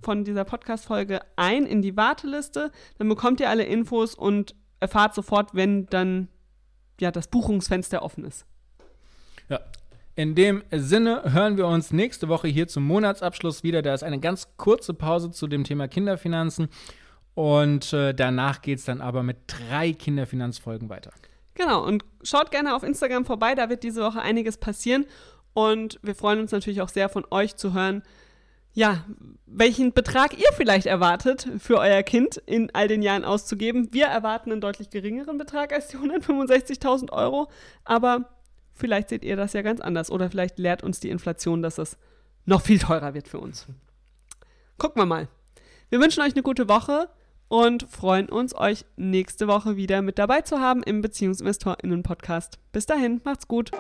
von 0.02 0.24
dieser 0.24 0.46
Podcast-Folge 0.46 1.20
ein 1.36 1.66
in 1.66 1.82
die 1.82 1.98
Warteliste. 1.98 2.72
Dann 2.98 3.10
bekommt 3.10 3.40
ihr 3.42 3.50
alle 3.50 3.64
Infos 3.64 4.16
und 4.16 4.56
erfahrt 4.80 5.14
sofort, 5.14 5.54
wenn 5.54 5.86
dann 5.88 6.30
ja 7.00 7.12
das 7.12 7.28
Buchungsfenster 7.28 8.02
offen 8.02 8.24
ist. 8.24 8.46
Ja, 9.50 9.60
In 10.20 10.36
dem 10.36 10.64
Sinne 10.70 11.32
hören 11.32 11.56
wir 11.56 11.66
uns 11.66 11.94
nächste 11.94 12.28
Woche 12.28 12.50
hier 12.50 12.68
zum 12.68 12.84
Monatsabschluss 12.84 13.64
wieder. 13.64 13.82
Da 13.82 13.94
ist 13.94 14.04
eine 14.04 14.20
ganz 14.20 14.50
kurze 14.58 14.94
Pause 14.94 15.32
zu 15.32 15.48
dem 15.48 15.64
Thema 15.64 15.88
Kinderfinanzen. 15.88 16.68
Und 17.36 17.94
äh, 17.94 18.14
danach 18.14 18.62
geht 18.62 18.80
es 18.80 18.84
dann 18.84 19.00
aber 19.00 19.24
mit 19.24 19.38
drei 19.48 19.94
Kinderfinanzfolgen 19.94 20.90
weiter. 20.90 21.12
Genau, 21.54 21.86
und 21.86 22.04
schaut 22.22 22.52
gerne 22.52 22.76
auf 22.76 22.84
Instagram 22.84 23.24
vorbei, 23.24 23.56
da 23.56 23.70
wird 23.70 23.82
diese 23.82 24.02
Woche 24.02 24.22
einiges 24.22 24.58
passieren. 24.58 25.06
Und 25.54 26.02
wir 26.04 26.16
freuen 26.16 26.42
uns 26.42 26.52
natürlich 26.52 26.82
auch 26.82 26.90
sehr 26.90 27.08
von 27.08 27.26
euch 27.32 27.56
zu 27.56 27.74
hören, 27.74 28.04
ja, 28.74 29.06
welchen 29.46 29.94
Betrag 29.94 30.38
ihr 30.38 30.52
vielleicht 30.52 30.86
erwartet, 30.86 31.48
für 31.60 31.78
euer 31.80 32.04
Kind 32.04 32.36
in 32.46 32.70
all 32.76 32.90
den 32.90 33.04
Jahren 33.04 33.24
auszugeben. 33.24 33.94
Wir 33.94 34.08
erwarten 34.08 34.52
einen 34.52 34.60
deutlich 34.60 34.90
geringeren 34.90 35.38
Betrag 35.38 35.72
als 35.72 35.88
die 35.88 35.98
165.000 35.98 37.10
Euro, 37.14 37.48
aber 37.86 38.30
vielleicht 38.80 39.10
seht 39.10 39.24
ihr 39.24 39.36
das 39.36 39.54
ja 39.54 39.62
ganz 39.62 39.82
anders 39.82 40.10
oder 40.10 40.30
vielleicht 40.30 40.58
lehrt 40.58 40.84
uns 40.84 41.00
die 41.00 41.10
Inflation, 41.10 41.62
dass 41.62 41.78
es 41.78 41.98
noch 42.46 42.62
viel 42.62 42.80
teurer 42.80 43.14
wird 43.14 43.28
für 43.28 43.40
uns. 43.40 43.68
Gucken 44.78 45.02
wir 45.02 45.06
mal. 45.06 45.28
Wir 45.90 46.00
wünschen 46.00 46.22
euch 46.22 46.34
eine 46.34 46.44
gute 46.44 46.70
Woche 46.70 47.10
und 47.48 47.84
freuen 47.90 48.30
uns, 48.30 48.56
euch 48.56 48.86
nächste 48.96 49.48
Woche 49.48 49.76
wieder 49.76 50.02
mit 50.02 50.20
dabei 50.20 50.42
zu 50.42 50.60
haben 50.60 50.84
im 50.84 51.02
Beziehungsinvestorinnen-Podcast. 51.02 52.60
Bis 52.72 52.86
dahin, 52.86 53.22
macht's 53.24 53.48
gut. 53.48 53.72